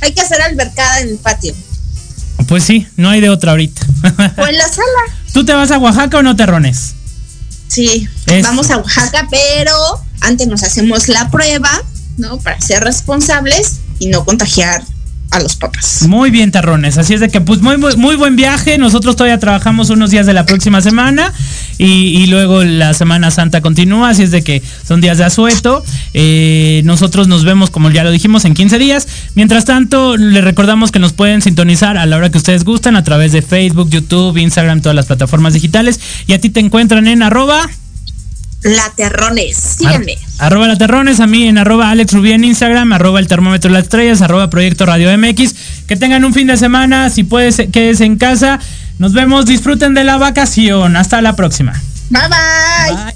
[0.00, 1.54] Hay que hacer albercada en el patio.
[2.48, 3.80] Pues sí, no hay de otra ahorita.
[4.36, 5.02] O en la sala.
[5.32, 6.95] ¿Tú te vas a Oaxaca o no terrones?
[7.68, 8.08] Sí,
[8.42, 9.72] vamos a Oaxaca, pero
[10.20, 11.70] antes nos hacemos la prueba,
[12.16, 12.38] ¿no?
[12.38, 14.82] Para ser responsables y no contagiar
[15.30, 16.02] a los papás.
[16.02, 16.98] Muy bien, Terrones.
[16.98, 18.78] Así es de que, pues, muy, muy, muy buen viaje.
[18.78, 21.32] Nosotros todavía trabajamos unos días de la próxima semana
[21.78, 24.10] y, y luego la Semana Santa continúa.
[24.10, 25.84] Así es de que son días de asueto.
[26.14, 29.08] Eh, nosotros nos vemos, como ya lo dijimos, en 15 días.
[29.34, 33.04] Mientras tanto, les recordamos que nos pueden sintonizar a la hora que ustedes gustan a
[33.04, 36.00] través de Facebook, YouTube, Instagram, todas las plataformas digitales.
[36.26, 37.68] Y a ti te encuentran en arroba.
[38.62, 40.18] La Terrones, síganme.
[40.38, 43.74] Arroba la Terrones, a mí en arroba Alex Rubí en Instagram, arroba el termómetro de
[43.74, 45.54] las estrellas, arroba Proyecto Radio MX.
[45.86, 48.58] Que tengan un fin de semana, si puedes, quédese en casa.
[48.98, 50.96] Nos vemos, disfruten de la vacación.
[50.96, 51.72] Hasta la próxima.
[52.10, 53.10] Bye bye.
[53.10, 53.15] En